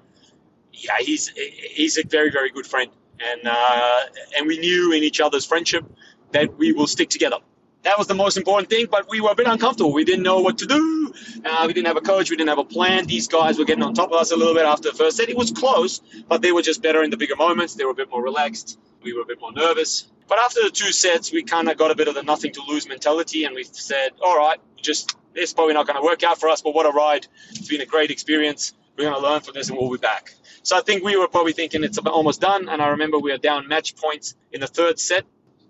yeah, 0.71 0.97
he's 0.99 1.29
he's 1.29 1.97
a 1.97 2.03
very 2.03 2.29
very 2.31 2.51
good 2.51 2.65
friend, 2.65 2.91
and 3.19 3.41
uh, 3.45 4.01
and 4.37 4.47
we 4.47 4.59
knew 4.59 4.93
in 4.93 5.03
each 5.03 5.19
other's 5.19 5.45
friendship 5.45 5.83
that 6.31 6.57
we 6.57 6.71
will 6.71 6.87
stick 6.87 7.09
together. 7.09 7.37
That 7.83 7.97
was 7.97 8.07
the 8.07 8.13
most 8.13 8.35
important 8.37 8.69
thing, 8.69 8.87
but 8.91 9.09
we 9.09 9.21
were 9.21 9.31
a 9.31 9.35
bit 9.35 9.47
uncomfortable. 9.47 9.93
We 9.93 10.03
didn't 10.03 10.23
know 10.23 10.41
what 10.41 10.57
to 10.59 10.65
do. 10.65 11.13
Uh, 11.45 11.63
we 11.65 11.73
didn't 11.73 11.87
have 11.87 11.97
a 11.97 12.01
coach. 12.01 12.29
We 12.29 12.35
didn't 12.35 12.49
have 12.49 12.59
a 12.59 12.65
plan. 12.65 13.05
These 13.07 13.29
guys 13.29 13.57
were 13.57 13.65
getting 13.65 13.83
on 13.83 13.93
top 13.93 14.11
of 14.11 14.17
us 14.19 14.31
a 14.31 14.35
little 14.35 14.53
bit 14.53 14.65
after 14.65 14.91
the 14.91 14.97
first 14.97 15.17
set. 15.17 15.29
It 15.29 15.37
was 15.37 15.51
close, 15.51 16.01
but 16.27 16.41
they 16.41 16.51
were 16.51 16.61
just 16.61 16.81
better 16.81 17.03
in 17.03 17.09
the 17.09 17.17
bigger 17.17 17.37
moments. 17.37 17.75
They 17.75 17.85
were 17.85 17.91
a 17.91 17.95
bit 17.95 18.09
more 18.09 18.21
relaxed. 18.21 18.77
We 19.01 19.13
were 19.13 19.21
a 19.21 19.25
bit 19.25 19.39
more 19.39 19.53
nervous. 19.53 20.07
But 20.27 20.39
after 20.39 20.61
the 20.61 20.71
two 20.71 20.91
sets, 20.91 21.31
we 21.31 21.43
kind 21.43 21.69
of 21.69 21.77
got 21.77 21.89
a 21.89 21.95
bit 21.95 22.09
of 22.09 22.15
the 22.15 22.23
nothing 22.23 22.51
to 22.53 22.61
lose 22.67 22.87
mentality, 22.87 23.45
and 23.45 23.55
we 23.55 23.63
said, 23.63 24.11
all 24.21 24.37
right, 24.37 24.59
just 24.81 25.15
it's 25.35 25.53
probably 25.53 25.73
not 25.73 25.87
going 25.87 25.97
to 25.97 26.03
work 26.03 26.23
out 26.23 26.39
for 26.39 26.49
us, 26.49 26.61
but 26.61 26.73
what 26.73 26.85
a 26.85 26.89
ride. 26.89 27.27
It's 27.51 27.67
been 27.67 27.81
a 27.81 27.85
great 27.85 28.11
experience. 28.11 28.73
We're 28.97 29.09
going 29.09 29.21
to 29.21 29.27
learn 29.27 29.41
from 29.41 29.53
this 29.53 29.69
and 29.69 29.77
we'll 29.77 29.91
be 29.91 29.97
back. 29.97 30.33
So 30.63 30.77
I 30.77 30.81
think 30.81 31.03
we 31.03 31.15
were 31.15 31.27
probably 31.27 31.53
thinking 31.53 31.83
it's 31.83 31.97
almost 31.99 32.41
done. 32.41 32.67
And 32.67 32.81
I 32.81 32.89
remember 32.89 33.17
we 33.17 33.31
were 33.31 33.37
down 33.37 33.67
match 33.67 33.95
points 33.95 34.35
in 34.51 34.59
the 34.59 34.67
third 34.67 34.99
set. 34.99 35.23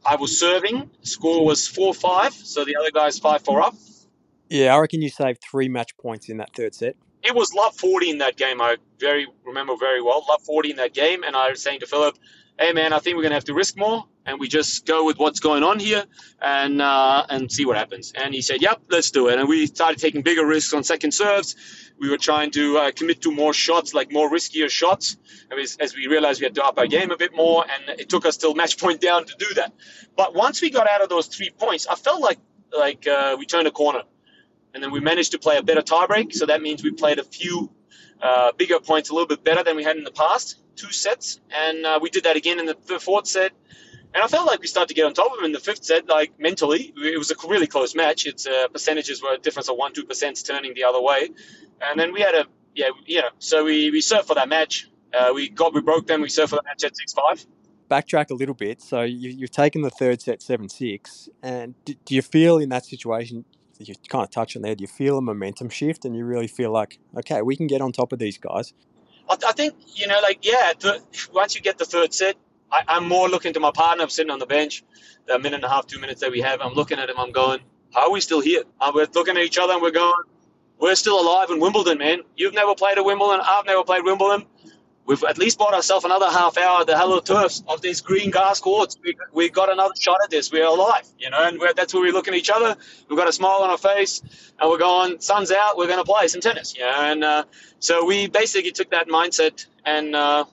I 0.06 0.16
was 0.16 0.40
serving. 0.40 0.90
Score 1.02 1.46
was 1.46 1.68
4 1.68 1.94
5. 1.94 2.34
So 2.34 2.66
the 2.66 2.76
other 2.78 2.92
guy's 2.92 3.20
5 3.20 3.44
4 3.44 3.62
up. 3.62 3.76
Yeah, 4.50 4.76
I 4.76 4.80
reckon 4.80 5.02
you 5.02 5.10
saved 5.10 5.42
three 5.50 5.70
match 5.70 5.96
points 5.98 6.30
in 6.30 6.38
that 6.38 6.56
third 6.56 6.74
set. 6.74 6.96
It 7.22 7.36
was 7.36 7.54
love 7.54 7.76
40 7.76 8.10
in 8.10 8.18
that 8.20 8.38
game. 8.38 8.62
I 8.62 8.78
very 9.00 9.28
remember 9.46 9.76
very 9.78 10.02
well. 10.02 10.26
Love 10.28 10.42
40 10.42 10.72
in 10.72 10.76
that 10.78 10.94
game. 10.94 11.24
And 11.24 11.36
I 11.36 11.50
was 11.50 11.62
saying 11.62 11.82
to 11.82 11.86
Philipp, 11.86 12.18
hey, 12.60 12.74
man, 12.74 12.94
I 12.94 13.00
think 13.00 13.18
we're 13.18 13.24
to 13.24 13.34
have 13.36 13.46
to 13.46 13.54
risk 13.54 13.78
more 13.78 14.06
and 14.30 14.40
we 14.40 14.48
just 14.48 14.86
go 14.86 15.06
with 15.06 15.18
what's 15.18 15.40
going 15.40 15.64
on 15.64 15.80
here 15.80 16.06
and 16.42 16.82
uh, 16.82 17.26
and 17.30 17.52
see 17.52 17.66
what 17.66 17.78
happens. 17.78 18.14
And 18.16 18.34
he 18.34 18.42
said, 18.42 18.62
"Yep, 18.62 18.84
let's 18.90 19.12
do 19.12 19.28
it." 19.30 19.40
And 19.40 19.50
we 19.50 19.66
started 19.66 20.00
taking 20.00 20.22
bigger 20.22 20.46
risks 20.46 20.74
on 20.74 20.84
second 20.84 21.14
serves. 21.14 21.56
We 22.00 22.10
were 22.10 22.18
trying 22.18 22.52
to 22.52 22.78
uh, 22.78 22.92
commit 22.92 23.22
to 23.24 23.32
more 23.32 23.54
shots, 23.54 23.94
like 23.94 24.12
more 24.12 24.30
riskier 24.30 24.70
shots, 24.70 25.18
as, 25.58 25.78
as 25.80 25.96
we 25.96 26.08
realized 26.08 26.40
we 26.40 26.46
had 26.46 26.56
to 26.56 26.64
up 26.64 26.78
our 26.78 26.88
game 26.88 27.12
a 27.12 27.18
bit 27.18 27.36
more. 27.36 27.66
And 27.70 28.00
it 28.00 28.08
took 28.08 28.26
us 28.26 28.38
till 28.38 28.54
match 28.54 28.78
point 28.78 29.02
down 29.02 29.26
to 29.26 29.36
do 29.38 29.54
that. 29.56 29.74
But 30.16 30.36
once 30.36 30.62
we 30.62 30.70
got 30.70 30.88
out 30.90 31.02
of 31.02 31.10
those 31.10 31.28
three 31.28 31.50
points, 31.50 31.88
I 31.88 31.96
felt 31.96 32.22
like 32.22 32.40
like 32.78 33.08
uh, 33.08 33.36
we 33.40 33.46
turned 33.46 33.68
a 33.68 33.72
corner, 33.72 34.04
and 34.74 34.84
then 34.84 34.92
we 34.92 35.00
managed 35.00 35.32
to 35.32 35.40
play 35.40 35.58
a 35.58 35.64
better 35.64 35.82
tiebreak. 35.82 36.34
So 36.34 36.46
that 36.46 36.62
means 36.62 36.84
we 36.84 36.92
played 36.92 37.20
a 37.20 37.24
few 37.24 37.72
uh, 38.22 38.52
bigger 38.52 38.80
points 38.80 39.10
a 39.10 39.14
little 39.14 39.28
bit 39.28 39.44
better 39.44 39.64
than 39.64 39.76
we 39.76 39.84
had 39.84 39.98
in 39.98 40.04
the 40.04 40.12
past, 40.12 40.58
two 40.80 40.92
sets, 40.92 41.40
and 41.52 41.86
uh, 41.86 42.00
we 42.02 42.10
did 42.10 42.24
that 42.24 42.36
again 42.36 42.60
in 42.60 42.66
the 42.66 43.00
fourth 43.00 43.28
set. 43.28 43.52
And 44.14 44.24
I 44.24 44.28
felt 44.28 44.48
like 44.48 44.60
we 44.60 44.68
started 44.68 44.88
to 44.88 44.96
get 44.96 45.06
on 45.06 45.14
top 45.14 45.32
of 45.32 45.40
him 45.40 45.46
in 45.46 45.52
the 45.52 45.60
fifth 45.60 45.84
set, 45.84 46.08
like 46.08 46.40
mentally. 46.40 46.94
It 46.98 47.18
was 47.18 47.30
a 47.30 47.36
really 47.48 47.68
close 47.68 47.94
match. 47.94 48.26
Its 48.26 48.48
uh, 48.48 48.68
percentages 48.70 49.22
were 49.22 49.34
a 49.34 49.38
difference 49.38 49.70
of 49.70 49.78
one, 49.78 49.94
two 49.94 50.04
percent 50.04 50.44
turning 50.44 50.74
the 50.74 50.86
other 50.86 51.00
way. 51.00 51.30
And 51.82 52.00
then 52.00 52.12
we 52.12 52.22
had 52.22 52.34
a, 52.34 52.46
yeah, 52.74 52.90
you 53.06 53.22
know, 53.22 53.30
so 53.38 53.64
we, 53.64 53.92
we 53.92 54.02
served 54.02 54.28
for 54.28 54.36
that 54.36 54.50
match. 54.50 54.90
Uh, 55.14 55.32
we 55.34 55.50
got, 55.50 55.74
we 55.74 55.82
broke 55.82 56.08
them. 56.08 56.22
We 56.22 56.30
served 56.30 56.52
for 56.52 56.56
that 56.58 56.66
match 56.66 56.84
at 56.84 56.98
6 56.98 57.14
5. 57.14 57.46
Backtrack 57.90 58.30
a 58.32 58.34
little 58.34 58.56
bit. 58.56 58.82
So 58.82 59.02
you, 59.02 59.30
you've 59.30 59.52
taken 59.52 59.82
the 59.82 59.90
third 59.90 60.22
set 60.22 60.42
7 60.42 60.70
6. 60.70 61.30
And 61.44 61.76
do, 61.86 61.94
do 62.06 62.16
you 62.16 62.22
feel 62.22 62.58
in 62.58 62.70
that 62.70 62.86
situation, 62.86 63.46
you 63.80 63.94
kind 64.10 64.24
of 64.24 64.32
touch 64.32 64.56
on 64.56 64.64
there, 64.64 64.76
do 64.76 64.82
you 64.82 64.88
feel 64.88 65.18
a 65.18 65.22
momentum 65.22 65.70
shift 65.70 66.04
and 66.04 66.16
you 66.16 66.26
really 66.26 66.48
feel 66.48 66.72
like, 66.72 67.00
okay, 67.18 67.42
we 67.42 67.56
can 67.56 67.68
get 67.68 67.82
on 67.82 67.92
top 67.92 68.12
of 68.12 68.20
these 68.20 68.38
guys? 68.38 68.74
I, 69.30 69.38
I 69.48 69.52
think, 69.54 69.76
you 69.96 70.08
know, 70.08 70.20
like, 70.22 70.40
yeah, 70.46 70.74
the, 70.80 71.02
once 71.34 71.56
you 71.56 71.62
get 71.62 71.78
the 71.78 71.86
third 71.86 72.14
set, 72.14 72.36
I, 72.72 72.98
am 72.98 73.08
more 73.08 73.30
looking 73.30 73.54
to 73.54 73.60
my 73.60 73.72
partner. 73.72 74.04
I'm 74.04 74.10
sitting 74.10 74.32
on 74.32 74.40
the 74.40 74.46
bench, 74.46 74.84
the 75.28 75.40
minute 75.40 75.56
and 75.56 75.64
a 75.64 75.70
half, 75.70 75.88
two 75.88 76.00
minutes 76.00 76.22
that 76.22 76.32
we 76.32 76.42
have. 76.42 76.62
I'm 76.62 76.74
looking 76.74 77.00
at 77.00 77.10
him. 77.10 77.16
I'm 77.18 77.32
going, 77.32 77.60
how 77.94 78.08
are 78.08 78.12
we 78.12 78.22
still 78.22 78.42
here? 78.42 78.64
Uh, 78.80 78.92
we're 78.94 79.08
looking 79.14 79.38
at 79.38 79.44
each 79.44 79.58
other 79.58 79.74
and 79.74 79.82
we're 79.82 79.92
going, 79.92 80.24
we're 80.80 80.96
still 80.96 81.20
alive 81.20 81.50
in 81.50 81.60
Wimbledon, 81.60 81.98
man. 81.98 82.20
You've 82.38 82.54
never 82.54 82.76
played 82.76 82.98
at 82.98 83.06
Wimbledon. 83.06 83.42
I've 83.44 83.66
never 83.66 83.84
played 83.84 84.04
Wimbledon. 84.04 84.46
We've 85.10 85.24
at 85.24 85.40
least 85.40 85.58
bought 85.58 85.74
ourselves 85.74 86.06
another 86.06 86.30
half 86.30 86.56
hour 86.56 86.86
the 86.86 86.96
Hello 86.96 87.20
Turfs 87.20 87.64
of 87.68 87.82
these 87.82 88.00
green 88.00 88.30
grass 88.30 88.60
courts. 88.60 88.96
We, 89.04 89.18
we 89.34 89.50
got 89.50 89.72
another 89.72 89.96
shot 90.00 90.18
at 90.24 90.30
this. 90.30 90.52
We're 90.52 90.68
alive, 90.68 91.02
you 91.18 91.32
know, 91.32 91.48
and 91.48 91.60
that's 91.76 91.96
where 91.96 92.04
we 92.04 92.12
look 92.12 92.28
at 92.28 92.36
each 92.36 92.52
other. 92.52 92.76
We've 93.10 93.18
got 93.18 93.28
a 93.28 93.32
smile 93.32 93.62
on 93.64 93.72
our 93.72 93.80
face, 93.80 94.22
and 94.60 94.70
we're 94.70 94.78
going, 94.78 95.20
sun's 95.20 95.52
out, 95.52 95.78
we're 95.78 95.88
going 95.88 95.98
to 95.98 96.06
play 96.06 96.28
some 96.28 96.42
tennis, 96.42 96.76
you 96.78 96.84
know. 96.84 96.94
And 96.96 97.24
uh, 97.24 97.46
so 97.80 98.06
we 98.06 98.28
basically 98.28 98.72
took 98.72 98.92
that 98.92 99.08
mindset 99.08 99.66
and 99.84 100.16
uh, 100.16 100.46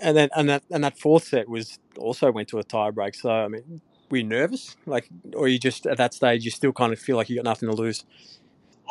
and 0.00 0.16
then 0.16 0.28
and 0.36 0.48
that 0.48 0.62
and 0.70 0.84
that 0.84 0.96
fourth 0.96 1.24
set 1.24 1.48
was 1.48 1.80
also 1.98 2.30
went 2.30 2.46
to 2.50 2.60
a 2.60 2.64
tiebreak. 2.64 3.16
So 3.16 3.30
I 3.30 3.48
mean, 3.48 3.80
were 4.10 4.18
you 4.18 4.22
nervous, 4.22 4.76
like, 4.86 5.08
or 5.34 5.48
you 5.48 5.58
just 5.58 5.88
at 5.88 5.96
that 5.96 6.14
stage 6.14 6.44
you 6.44 6.52
still 6.52 6.72
kind 6.72 6.92
of 6.92 7.00
feel 7.00 7.16
like 7.16 7.28
you 7.28 7.34
got 7.34 7.44
nothing 7.46 7.68
to 7.68 7.74
lose? 7.74 8.04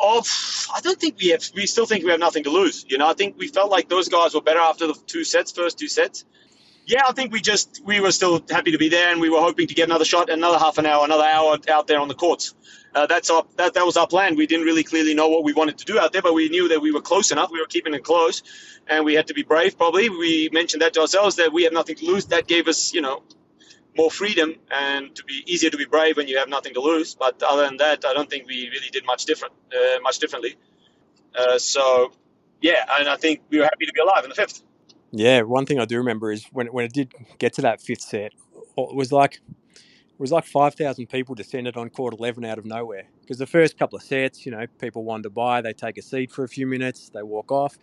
Oh, 0.00 0.22
I 0.74 0.80
don't 0.80 1.00
think 1.00 1.16
we 1.20 1.28
have. 1.28 1.44
We 1.54 1.66
still 1.66 1.86
think 1.86 2.04
we 2.04 2.10
have 2.10 2.20
nothing 2.20 2.44
to 2.44 2.50
lose. 2.50 2.84
You 2.88 2.98
know, 2.98 3.08
I 3.08 3.14
think 3.14 3.36
we 3.38 3.48
felt 3.48 3.70
like 3.70 3.88
those 3.88 4.08
guys 4.08 4.34
were 4.34 4.40
better 4.40 4.60
after 4.60 4.86
the 4.86 4.94
two 5.06 5.24
sets, 5.24 5.52
first 5.52 5.78
two 5.78 5.88
sets. 5.88 6.24
Yeah, 6.86 7.02
I 7.06 7.12
think 7.12 7.32
we 7.32 7.40
just 7.40 7.82
we 7.84 8.00
were 8.00 8.12
still 8.12 8.42
happy 8.50 8.72
to 8.72 8.78
be 8.78 8.88
there, 8.88 9.12
and 9.12 9.20
we 9.20 9.28
were 9.28 9.40
hoping 9.40 9.66
to 9.68 9.74
get 9.74 9.88
another 9.88 10.06
shot, 10.06 10.30
another 10.30 10.58
half 10.58 10.78
an 10.78 10.86
hour, 10.86 11.04
another 11.04 11.24
hour 11.24 11.58
out 11.68 11.86
there 11.86 12.00
on 12.00 12.08
the 12.08 12.14
courts. 12.14 12.54
Uh, 12.94 13.06
that's 13.06 13.28
our 13.30 13.44
that, 13.56 13.74
that 13.74 13.84
was 13.84 13.96
our 13.96 14.06
plan. 14.06 14.36
We 14.36 14.46
didn't 14.46 14.64
really 14.64 14.84
clearly 14.84 15.14
know 15.14 15.28
what 15.28 15.44
we 15.44 15.52
wanted 15.52 15.78
to 15.78 15.84
do 15.84 15.98
out 15.98 16.12
there, 16.12 16.22
but 16.22 16.34
we 16.34 16.48
knew 16.48 16.68
that 16.68 16.80
we 16.80 16.92
were 16.92 17.02
close 17.02 17.30
enough. 17.30 17.50
We 17.52 17.60
were 17.60 17.66
keeping 17.66 17.92
it 17.94 18.04
close, 18.04 18.42
and 18.86 19.04
we 19.04 19.14
had 19.14 19.26
to 19.28 19.34
be 19.34 19.42
brave. 19.42 19.76
Probably 19.76 20.08
we 20.08 20.48
mentioned 20.52 20.82
that 20.82 20.94
to 20.94 21.00
ourselves 21.02 21.36
that 21.36 21.52
we 21.52 21.64
have 21.64 21.74
nothing 21.74 21.96
to 21.96 22.06
lose. 22.06 22.26
That 22.26 22.46
gave 22.46 22.68
us, 22.68 22.94
you 22.94 23.02
know, 23.02 23.22
more 23.98 24.10
freedom 24.10 24.54
and 24.70 25.14
to 25.16 25.24
be 25.24 25.42
easier 25.46 25.70
to 25.70 25.76
be 25.76 25.84
brave 25.84 26.16
when 26.16 26.28
you 26.28 26.38
have 26.38 26.48
nothing 26.48 26.72
to 26.74 26.80
lose. 26.80 27.14
But 27.14 27.42
other 27.42 27.66
than 27.66 27.76
that, 27.78 28.04
I 28.06 28.14
don't 28.14 28.30
think 28.30 28.46
we 28.46 28.70
really 28.70 28.88
did 28.90 29.04
much 29.04 29.26
different, 29.26 29.54
uh, 29.72 30.00
much 30.00 30.18
differently. 30.20 30.56
Uh, 31.36 31.58
so, 31.58 32.12
yeah, 32.62 32.86
and 32.98 33.08
I 33.08 33.16
think 33.16 33.40
we 33.50 33.58
were 33.58 33.64
happy 33.64 33.86
to 33.86 33.92
be 33.92 34.00
alive 34.00 34.24
in 34.24 34.30
the 34.30 34.36
fifth. 34.36 34.62
Yeah, 35.10 35.42
one 35.42 35.66
thing 35.66 35.80
I 35.80 35.84
do 35.84 35.96
remember 35.98 36.30
is 36.30 36.46
when 36.52 36.66
when 36.68 36.84
it 36.84 36.92
did 36.92 37.12
get 37.38 37.54
to 37.54 37.62
that 37.62 37.80
fifth 37.80 38.02
set, 38.02 38.32
it 38.76 38.94
was 38.94 39.10
like 39.10 39.40
it 40.18 40.22
was 40.22 40.32
like 40.32 40.44
5,000 40.44 41.06
people 41.06 41.34
descended 41.34 41.76
on 41.76 41.90
court 41.90 42.12
11 42.18 42.44
out 42.44 42.58
of 42.58 42.66
nowhere. 42.66 43.04
Because 43.20 43.38
the 43.38 43.46
first 43.46 43.78
couple 43.78 43.96
of 43.96 44.02
sets, 44.02 44.44
you 44.44 44.50
know, 44.50 44.66
people 44.80 45.04
wander 45.04 45.30
by, 45.30 45.60
they 45.60 45.72
take 45.72 45.96
a 45.96 46.02
seat 46.02 46.32
for 46.32 46.42
a 46.42 46.48
few 46.48 46.66
minutes, 46.66 47.08
they 47.08 47.22
walk 47.22 47.52
off. 47.52 47.78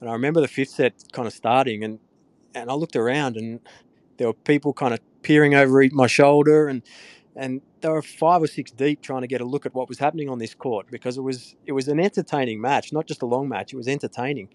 And 0.00 0.08
I 0.08 0.12
remember 0.12 0.40
the 0.40 0.48
fifth 0.48 0.70
set 0.70 0.94
kind 1.12 1.26
of 1.26 1.34
starting, 1.34 1.82
and, 1.82 1.98
and 2.54 2.70
I 2.70 2.74
looked 2.74 2.94
around, 2.94 3.36
and 3.36 3.58
there 4.16 4.28
were 4.28 4.34
people 4.34 4.72
kind 4.72 4.94
of 4.94 5.00
peering 5.26 5.54
over 5.54 5.84
my 5.92 6.06
shoulder, 6.06 6.68
and 6.68 6.82
and 7.34 7.60
they 7.80 7.88
were 7.88 8.00
five 8.00 8.42
or 8.42 8.46
six 8.46 8.70
deep 8.70 9.02
trying 9.02 9.22
to 9.22 9.26
get 9.26 9.40
a 9.40 9.44
look 9.44 9.66
at 9.66 9.74
what 9.74 9.88
was 9.88 9.98
happening 9.98 10.28
on 10.28 10.38
this 10.38 10.54
court 10.54 10.86
because 10.90 11.18
it 11.18 11.20
was 11.20 11.56
it 11.66 11.72
was 11.72 11.88
an 11.88 11.98
entertaining 11.98 12.60
match, 12.60 12.92
not 12.92 13.06
just 13.06 13.22
a 13.22 13.26
long 13.26 13.48
match. 13.48 13.72
It 13.72 13.76
was 13.76 13.88
entertaining. 13.88 14.48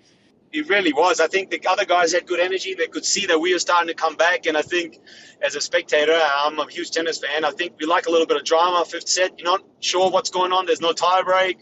It 0.53 0.67
really 0.67 0.91
was. 0.91 1.21
I 1.21 1.27
think 1.27 1.49
the 1.49 1.62
other 1.69 1.86
guys 1.86 2.12
had 2.12 2.25
good 2.25 2.41
energy. 2.41 2.73
They 2.73 2.88
could 2.88 3.05
see 3.05 3.25
that 3.27 3.39
we 3.39 3.53
were 3.53 3.60
starting 3.60 3.88
to 3.88 3.93
come 3.93 4.15
back. 4.17 4.47
And 4.47 4.57
I 4.57 4.62
think, 4.62 4.99
as 5.41 5.55
a 5.55 5.62
spectator, 5.62 6.19
I'm 6.21 6.60
a 6.60 6.69
huge 6.69 6.91
tennis 6.91 7.19
fan. 7.19 7.45
I 7.45 7.51
think 7.51 7.73
we 7.79 7.86
like 7.86 8.07
a 8.07 8.12
little 8.12 8.27
bit 8.27 8.36
of 8.36 8.43
drama. 8.43 8.84
Fifth 8.84 9.07
set, 9.07 9.39
you're 9.39 9.49
not 9.49 9.63
sure 9.79 10.10
what's 10.10 10.29
going 10.29 10.51
on. 10.51 10.65
There's 10.65 10.81
no 10.81 10.91
tie 10.91 11.21
break. 11.21 11.60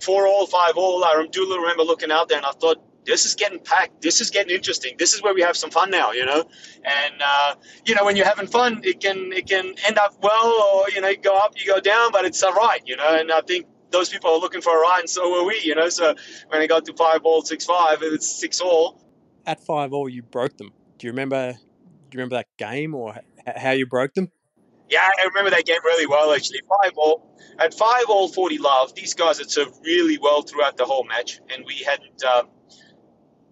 Four 0.00 0.26
all, 0.26 0.46
five 0.46 0.74
all. 0.76 1.04
I 1.04 1.26
do 1.30 1.54
remember 1.54 1.82
looking 1.82 2.10
out 2.10 2.30
there 2.30 2.38
and 2.38 2.46
I 2.46 2.52
thought, 2.52 2.82
this 3.10 3.26
is 3.26 3.34
getting 3.34 3.58
packed. 3.58 4.00
This 4.00 4.20
is 4.20 4.30
getting 4.30 4.54
interesting. 4.54 4.94
This 4.96 5.14
is 5.14 5.22
where 5.22 5.34
we 5.34 5.42
have 5.42 5.56
some 5.56 5.70
fun 5.70 5.90
now, 5.90 6.12
you 6.12 6.24
know. 6.24 6.44
And 6.84 7.14
uh, 7.20 7.56
you 7.84 7.94
know, 7.96 8.04
when 8.04 8.16
you're 8.16 8.26
having 8.26 8.46
fun, 8.46 8.82
it 8.84 9.00
can 9.00 9.32
it 9.32 9.48
can 9.48 9.74
end 9.84 9.98
up 9.98 10.14
well, 10.22 10.46
or 10.46 10.90
you 10.90 11.00
know, 11.00 11.08
you 11.08 11.16
go 11.18 11.36
up, 11.36 11.54
you 11.56 11.66
go 11.66 11.80
down, 11.80 12.12
but 12.12 12.24
it's 12.24 12.42
all 12.42 12.54
right, 12.54 12.80
you 12.86 12.96
know. 12.96 13.16
And 13.18 13.32
I 13.32 13.40
think 13.40 13.66
those 13.90 14.08
people 14.08 14.30
are 14.30 14.38
looking 14.38 14.60
for 14.60 14.78
a 14.78 14.80
ride, 14.80 15.00
and 15.00 15.10
so 15.10 15.28
were 15.30 15.44
we, 15.44 15.60
you 15.62 15.74
know. 15.74 15.88
So 15.88 16.14
when 16.48 16.62
it 16.62 16.68
got 16.68 16.84
to 16.86 16.94
five 16.94 17.22
all, 17.24 17.42
six 17.42 17.64
five, 17.64 17.98
it's 18.02 18.30
six 18.30 18.60
all. 18.60 19.02
At 19.44 19.60
five 19.60 19.92
all, 19.92 20.08
you 20.08 20.22
broke 20.22 20.56
them. 20.56 20.72
Do 20.98 21.08
you 21.08 21.12
remember? 21.12 21.52
Do 21.52 22.16
you 22.16 22.18
remember 22.18 22.36
that 22.36 22.46
game 22.58 22.94
or 22.94 23.18
how 23.56 23.72
you 23.72 23.86
broke 23.86 24.14
them? 24.14 24.30
Yeah, 24.88 25.02
I 25.02 25.26
remember 25.26 25.50
that 25.50 25.64
game 25.66 25.78
really 25.84 26.06
well 26.06 26.32
actually. 26.32 26.60
Five 26.82 26.92
all 26.96 27.36
at 27.58 27.74
five 27.74 28.04
all 28.08 28.28
forty 28.28 28.58
love. 28.58 28.94
These 28.94 29.14
guys 29.14 29.38
had 29.38 29.50
served 29.50 29.74
really 29.84 30.18
well 30.18 30.42
throughout 30.42 30.76
the 30.76 30.84
whole 30.84 31.04
match, 31.04 31.40
and 31.50 31.64
we 31.66 31.78
hadn't. 31.78 32.22
Uh, 32.24 32.44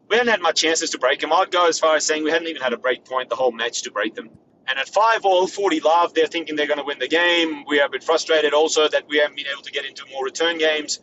we 0.08 0.16
hadn't 0.16 0.30
had 0.30 0.40
much 0.40 0.60
chances 0.60 0.90
to 0.90 0.98
break 0.98 1.20
them. 1.20 1.32
I'd 1.32 1.50
go 1.50 1.68
as 1.68 1.78
far 1.78 1.96
as 1.96 2.04
saying 2.04 2.24
we 2.24 2.30
hadn't 2.30 2.48
even 2.48 2.62
had 2.62 2.72
a 2.72 2.78
break 2.78 3.04
point 3.04 3.28
the 3.28 3.36
whole 3.36 3.52
match 3.52 3.82
to 3.82 3.90
break 3.90 4.14
them. 4.14 4.30
And 4.66 4.78
at 4.78 4.88
five 4.88 5.24
all, 5.24 5.46
40 5.46 5.80
love, 5.80 6.14
they're 6.14 6.26
thinking 6.26 6.56
they're 6.56 6.66
going 6.66 6.78
to 6.78 6.84
win 6.84 6.98
the 6.98 7.08
game. 7.08 7.64
We 7.66 7.80
are 7.80 7.86
a 7.86 7.90
bit 7.90 8.04
frustrated 8.04 8.52
also 8.52 8.88
that 8.88 9.08
we 9.08 9.18
haven't 9.18 9.36
been 9.36 9.46
able 9.50 9.62
to 9.62 9.72
get 9.72 9.84
into 9.84 10.04
more 10.12 10.24
return 10.24 10.58
games. 10.58 11.00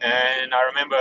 And 0.00 0.52
I 0.52 0.62
remember 0.64 0.96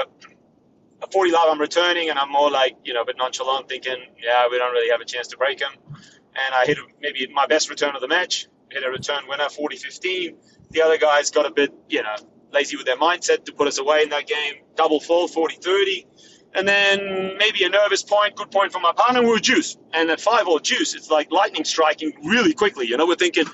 at 1.01 1.11
40 1.11 1.31
love, 1.31 1.47
I'm 1.49 1.59
returning 1.59 2.09
and 2.09 2.17
I'm 2.17 2.31
more 2.31 2.49
like, 2.49 2.77
you 2.83 2.93
know, 2.93 3.01
a 3.01 3.05
bit 3.05 3.17
nonchalant, 3.17 3.67
thinking, 3.67 3.97
yeah, 4.21 4.47
we 4.49 4.57
don't 4.57 4.71
really 4.71 4.89
have 4.91 5.01
a 5.01 5.05
chance 5.05 5.27
to 5.29 5.37
break 5.37 5.59
them. 5.59 5.71
And 5.87 6.55
I 6.55 6.65
hit 6.65 6.77
maybe 7.01 7.27
my 7.33 7.45
best 7.47 7.69
return 7.69 7.95
of 7.95 8.01
the 8.01 8.07
match, 8.07 8.47
hit 8.69 8.83
a 8.83 8.89
return 8.89 9.23
winner, 9.27 9.49
40 9.49 9.77
15. 9.77 10.37
The 10.69 10.81
other 10.81 10.97
guys 10.97 11.31
got 11.31 11.45
a 11.45 11.51
bit, 11.51 11.73
you 11.89 12.03
know, 12.03 12.15
lazy 12.53 12.77
with 12.77 12.85
their 12.85 12.97
mindset 12.97 13.45
to 13.45 13.51
put 13.51 13.67
us 13.67 13.79
away 13.79 14.03
in 14.03 14.09
that 14.09 14.27
game. 14.27 14.63
Double 14.75 15.01
full, 15.01 15.27
40 15.27 15.55
30 15.55 16.07
and 16.53 16.67
then 16.67 17.37
maybe 17.37 17.63
a 17.63 17.69
nervous 17.69 18.03
point, 18.03 18.35
good 18.35 18.51
point 18.51 18.71
from 18.71 18.81
my 18.81 18.91
partner, 18.91 19.21
we 19.21 19.29
were 19.29 19.39
juice. 19.39 19.77
And 19.93 20.09
at 20.09 20.19
five 20.19 20.47
all 20.47 20.59
juice, 20.59 20.95
it's 20.95 21.09
like 21.09 21.31
lightning 21.31 21.63
striking 21.63 22.13
really 22.23 22.53
quickly. 22.53 22.87
You 22.87 22.97
know, 22.97 23.07
we're 23.07 23.15
thinking 23.15 23.45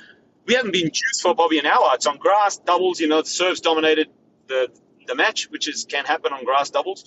we 0.45 0.55
haven't 0.55 0.71
been 0.71 0.91
juice 0.91 1.21
for 1.21 1.35
probably 1.35 1.59
an 1.59 1.65
hour. 1.65 1.91
It's 1.93 2.07
on 2.07 2.17
grass 2.17 2.57
doubles. 2.57 2.99
You 2.99 3.07
know, 3.07 3.21
the 3.21 3.27
serves 3.27 3.61
dominated 3.61 4.07
the 4.47 4.69
the 5.05 5.15
match, 5.15 5.49
which 5.49 5.67
is 5.67 5.85
can 5.85 6.05
happen 6.05 6.33
on 6.33 6.43
grass 6.43 6.69
doubles. 6.69 7.05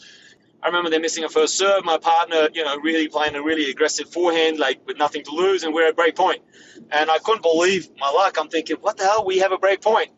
I 0.63 0.67
remember 0.67 0.91
them 0.91 1.03
missing 1.03 1.25
a 1.25 1.29
first 1.29 1.57
serve. 1.57 1.85
My 1.85 1.97
partner, 1.97 2.49
you 2.53 2.65
know, 2.65 2.77
really 2.79 3.09
playing 3.09 3.35
a 3.35 3.43
really 3.43 3.71
aggressive 3.71 4.11
forehand, 4.11 4.59
like 4.59 4.87
with 4.87 4.99
nothing 4.99 5.25
to 5.25 5.31
lose, 5.33 5.65
and 5.65 5.73
we're 5.75 5.89
at 5.89 5.97
break 5.97 6.15
point. 6.17 6.43
And 6.91 7.11
I 7.11 7.19
couldn't 7.19 7.43
believe 7.43 7.89
my 7.99 8.11
luck. 8.11 8.37
I'm 8.39 8.49
thinking, 8.49 8.77
what 8.77 8.99
the 8.99 9.05
hell? 9.05 9.25
We 9.25 9.39
have 9.39 9.53
a 9.53 9.59
break 9.59 9.81
point 9.81 10.11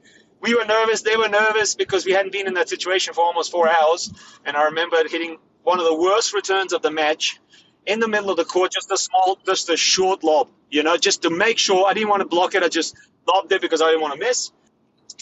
we 0.43 0.55
were 0.57 0.65
nervous. 0.65 1.03
They 1.03 1.17
were 1.17 1.29
nervous 1.29 1.77
because 1.77 2.05
we 2.05 2.13
hadn't 2.13 2.33
been 2.33 2.49
in 2.49 2.55
that 2.55 2.69
situation 2.69 3.15
for 3.15 3.25
almost 3.25 3.51
four 3.53 3.69
hours. 3.71 4.13
And 4.45 4.57
I 4.57 4.65
remember 4.65 4.97
hitting 5.09 5.39
one 5.63 5.79
of 5.79 5.87
the 5.87 5.95
worst 5.95 6.35
returns 6.35 6.73
of 6.73 6.83
the 6.83 6.91
match 6.91 7.41
in 7.87 8.01
the 8.01 8.09
middle 8.09 8.31
of 8.31 8.37
the 8.37 8.45
court, 8.45 8.73
just 8.73 8.91
a 8.91 8.97
small, 8.97 9.39
just 9.47 9.69
a 9.71 9.77
short 9.77 10.23
lob, 10.25 10.49
you 10.71 10.83
know, 10.83 10.97
just 10.97 11.23
to 11.23 11.31
make 11.31 11.59
sure 11.59 11.87
I 11.87 11.95
didn't 11.95 12.09
want 12.09 12.21
to 12.21 12.29
block 12.29 12.55
it. 12.55 12.63
I 12.63 12.69
just 12.69 12.97
lobbed 13.27 13.53
it 13.53 13.61
because 13.61 13.83
I 13.83 13.87
didn't 13.87 14.03
want 14.03 14.15
to 14.15 14.21
miss. 14.21 14.51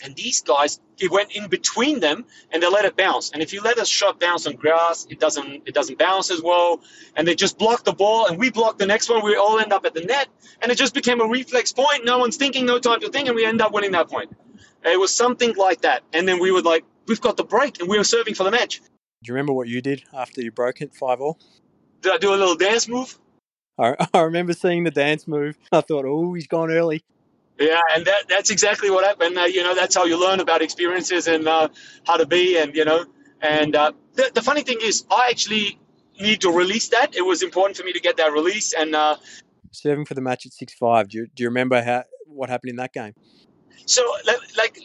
And 0.02 0.14
these 0.16 0.40
guys, 0.42 0.80
it 0.98 1.10
went 1.10 1.32
in 1.32 1.48
between 1.48 2.00
them 2.00 2.24
and 2.50 2.62
they 2.62 2.68
let 2.68 2.84
it 2.84 2.96
bounce. 2.96 3.30
And 3.32 3.42
if 3.42 3.52
you 3.52 3.60
let 3.60 3.78
a 3.78 3.84
shot 3.84 4.18
bounce 4.18 4.46
on 4.46 4.54
grass, 4.56 5.06
it 5.10 5.20
doesn't 5.20 5.62
it 5.66 5.74
doesn't 5.74 5.98
bounce 5.98 6.30
as 6.30 6.42
well. 6.42 6.80
And 7.16 7.28
they 7.28 7.34
just 7.34 7.58
blocked 7.58 7.84
the 7.84 7.92
ball 7.92 8.26
and 8.26 8.38
we 8.38 8.50
blocked 8.50 8.78
the 8.78 8.86
next 8.86 9.10
one. 9.10 9.24
We 9.24 9.36
all 9.36 9.58
end 9.58 9.72
up 9.72 9.84
at 9.84 9.94
the 9.94 10.02
net. 10.02 10.28
And 10.62 10.72
it 10.72 10.78
just 10.78 10.94
became 10.94 11.20
a 11.20 11.26
reflex 11.26 11.72
point. 11.72 12.04
No 12.04 12.18
one's 12.18 12.36
thinking, 12.36 12.66
no 12.66 12.78
time 12.78 13.00
to 13.00 13.10
think, 13.10 13.28
and 13.28 13.36
we 13.36 13.44
end 13.44 13.60
up 13.60 13.72
winning 13.72 13.92
that 13.92 14.08
point. 14.08 14.34
It 14.84 14.98
was 14.98 15.14
something 15.14 15.54
like 15.56 15.82
that. 15.82 16.02
And 16.12 16.26
then 16.26 16.40
we 16.40 16.50
were 16.50 16.62
like, 16.62 16.84
we've 17.06 17.20
got 17.20 17.36
the 17.36 17.44
break 17.44 17.80
and 17.80 17.88
we 17.88 17.98
were 17.98 18.04
serving 18.04 18.34
for 18.34 18.44
the 18.44 18.50
match. 18.50 18.80
Do 19.22 19.28
you 19.28 19.34
remember 19.34 19.52
what 19.52 19.68
you 19.68 19.82
did 19.82 20.02
after 20.14 20.40
you 20.40 20.50
broke 20.50 20.80
it 20.80 20.94
five 20.94 21.20
all? 21.20 21.38
Did 22.00 22.12
I 22.12 22.18
do 22.18 22.32
a 22.32 22.36
little 22.36 22.54
dance 22.54 22.88
move? 22.88 23.18
I, 23.78 23.94
I 24.14 24.20
remember 24.22 24.54
seeing 24.54 24.84
the 24.84 24.90
dance 24.90 25.28
move. 25.28 25.58
I 25.70 25.82
thought, 25.82 26.06
oh, 26.06 26.32
he's 26.32 26.46
gone 26.46 26.70
early. 26.70 27.04
Yeah, 27.58 27.80
and 27.94 28.06
that, 28.06 28.28
that's 28.30 28.48
exactly 28.48 28.88
what 28.90 29.04
happened. 29.04 29.36
Uh, 29.36 29.42
you 29.42 29.62
know, 29.62 29.74
that's 29.74 29.94
how 29.94 30.06
you 30.06 30.18
learn 30.18 30.40
about 30.40 30.62
experiences 30.62 31.28
and 31.28 31.46
uh, 31.46 31.68
how 32.06 32.16
to 32.16 32.24
be, 32.24 32.56
and 32.56 32.74
you 32.74 32.86
know, 32.86 33.04
and 33.42 33.76
uh, 33.76 33.92
the, 34.14 34.30
the 34.32 34.40
funny 34.40 34.62
thing 34.62 34.78
is, 34.80 35.04
I 35.10 35.28
actually 35.28 35.78
need 36.18 36.40
to 36.40 36.50
release 36.50 36.88
that. 36.88 37.14
It 37.14 37.20
was 37.20 37.42
important 37.42 37.76
for 37.76 37.84
me 37.84 37.92
to 37.92 38.00
get 38.00 38.16
that 38.16 38.32
release, 38.32 38.72
and 38.72 38.94
uh, 38.94 39.16
serving 39.72 40.06
for 40.06 40.14
the 40.14 40.22
match 40.22 40.46
at 40.46 40.54
six 40.54 40.72
five. 40.72 41.10
Do 41.10 41.18
you, 41.18 41.26
do 41.34 41.42
you 41.42 41.50
remember 41.50 41.82
how 41.82 42.04
what 42.26 42.48
happened 42.48 42.70
in 42.70 42.76
that 42.76 42.94
game? 42.94 43.12
So, 43.90 44.04
like, 44.56 44.78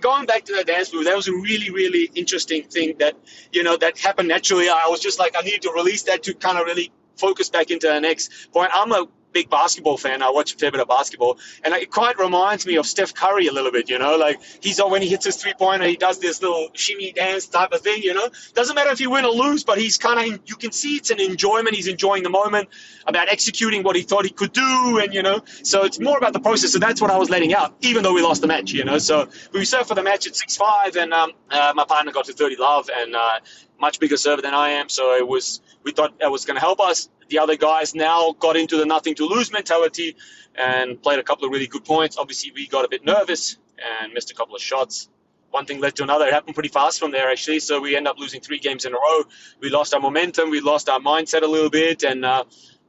going 0.00 0.26
back 0.26 0.44
to 0.44 0.54
the 0.54 0.62
dance 0.62 0.94
move, 0.94 1.06
that 1.06 1.16
was 1.16 1.26
a 1.26 1.32
really, 1.32 1.70
really 1.70 2.08
interesting 2.14 2.62
thing 2.62 2.94
that, 3.00 3.16
you 3.50 3.64
know, 3.64 3.76
that 3.76 3.98
happened 3.98 4.28
naturally. 4.28 4.68
I 4.68 4.86
was 4.88 5.00
just 5.00 5.18
like, 5.18 5.34
I 5.36 5.42
needed 5.42 5.62
to 5.62 5.72
release 5.72 6.04
that 6.04 6.22
to 6.24 6.34
kind 6.34 6.58
of 6.58 6.66
really 6.66 6.92
focus 7.16 7.48
back 7.50 7.72
into 7.72 7.88
the 7.88 8.00
next 8.00 8.52
point. 8.52 8.70
I'm 8.72 8.92
a 8.92 9.08
big 9.32 9.50
basketball 9.50 9.96
fan. 9.96 10.22
I 10.22 10.30
watch 10.30 10.54
a 10.54 10.56
fair 10.56 10.70
bit 10.70 10.80
of 10.80 10.88
basketball, 10.88 11.38
and 11.64 11.74
it 11.74 11.90
quite 11.90 12.18
reminds 12.18 12.66
me 12.66 12.76
of 12.76 12.86
Steph 12.86 13.14
Curry 13.14 13.46
a 13.46 13.52
little 13.52 13.72
bit. 13.72 13.88
You 13.88 13.98
know, 13.98 14.16
like 14.16 14.40
he's 14.60 14.80
when 14.80 15.02
he 15.02 15.08
hits 15.08 15.24
his 15.24 15.36
three 15.36 15.54
pointer, 15.54 15.86
he 15.86 15.96
does 15.96 16.18
this 16.18 16.42
little 16.42 16.68
shimmy 16.74 17.12
dance 17.12 17.46
type 17.46 17.72
of 17.72 17.80
thing. 17.80 18.02
You 18.02 18.14
know, 18.14 18.28
doesn't 18.54 18.74
matter 18.74 18.90
if 18.90 19.00
you 19.00 19.10
win 19.10 19.24
or 19.24 19.32
lose, 19.32 19.64
but 19.64 19.78
he's 19.78 19.98
kind 19.98 20.34
of 20.34 20.40
you 20.46 20.56
can 20.56 20.72
see 20.72 20.96
it's 20.96 21.10
an 21.10 21.20
enjoyment. 21.20 21.74
He's 21.74 21.88
enjoying 21.88 22.22
the 22.22 22.30
moment 22.30 22.68
about 23.06 23.28
executing 23.28 23.82
what 23.82 23.96
he 23.96 24.02
thought 24.02 24.24
he 24.24 24.30
could 24.30 24.52
do, 24.52 25.00
and 25.02 25.14
you 25.14 25.22
know, 25.22 25.42
so 25.62 25.84
it's 25.84 25.98
more 25.98 26.18
about 26.18 26.32
the 26.32 26.40
process. 26.40 26.72
So 26.72 26.78
that's 26.78 27.00
what 27.00 27.10
I 27.10 27.18
was 27.18 27.30
letting 27.30 27.54
out, 27.54 27.74
even 27.80 28.02
though 28.02 28.14
we 28.14 28.22
lost 28.22 28.40
the 28.40 28.46
match. 28.46 28.72
You 28.72 28.84
know, 28.84 28.98
so 28.98 29.28
we 29.52 29.64
served 29.64 29.88
for 29.88 29.94
the 29.94 30.02
match 30.02 30.26
at 30.26 30.36
six 30.36 30.56
five, 30.56 30.96
and 30.96 31.12
um, 31.12 31.32
uh, 31.50 31.72
my 31.74 31.84
partner 31.84 32.12
got 32.12 32.26
to 32.26 32.32
thirty 32.32 32.56
love, 32.56 32.90
and 32.94 33.14
uh, 33.14 33.38
much 33.82 34.00
bigger 34.00 34.16
server 34.16 34.40
than 34.40 34.54
I 34.54 34.68
am. 34.80 34.88
So 34.88 35.14
it 35.16 35.28
was 35.28 35.60
we 35.82 35.92
thought 35.92 36.18
that 36.20 36.30
was 36.30 36.46
going 36.46 36.56
to 36.56 36.60
help 36.60 36.80
us 36.80 37.10
the 37.32 37.40
other 37.40 37.56
guys 37.56 37.94
now 37.94 38.32
got 38.38 38.56
into 38.56 38.76
the 38.76 38.86
nothing 38.86 39.14
to 39.16 39.26
lose 39.26 39.52
mentality 39.52 40.16
and 40.54 41.02
played 41.02 41.18
a 41.18 41.22
couple 41.22 41.46
of 41.46 41.52
really 41.52 41.66
good 41.66 41.84
points. 41.84 42.16
Obviously, 42.18 42.52
we 42.54 42.68
got 42.68 42.84
a 42.84 42.88
bit 42.88 43.04
nervous 43.04 43.58
and 43.78 44.12
missed 44.12 44.30
a 44.30 44.34
couple 44.34 44.54
of 44.54 44.62
shots. 44.62 45.08
One 45.50 45.66
thing 45.66 45.80
led 45.80 45.96
to 45.96 46.02
another. 46.02 46.26
It 46.26 46.32
happened 46.32 46.54
pretty 46.54 46.68
fast 46.70 46.98
from 46.98 47.10
there, 47.10 47.30
actually. 47.30 47.60
So 47.60 47.80
we 47.80 47.96
end 47.96 48.06
up 48.06 48.18
losing 48.18 48.40
three 48.40 48.58
games 48.58 48.84
in 48.84 48.92
a 48.92 48.96
row. 48.96 49.24
We 49.60 49.68
lost 49.68 49.92
our 49.94 50.00
momentum. 50.00 50.50
We 50.50 50.60
lost 50.60 50.88
our 50.88 51.00
mindset 51.00 51.42
a 51.42 51.46
little 51.46 51.70
bit, 51.70 52.04
and 52.04 52.24
uh, 52.24 52.44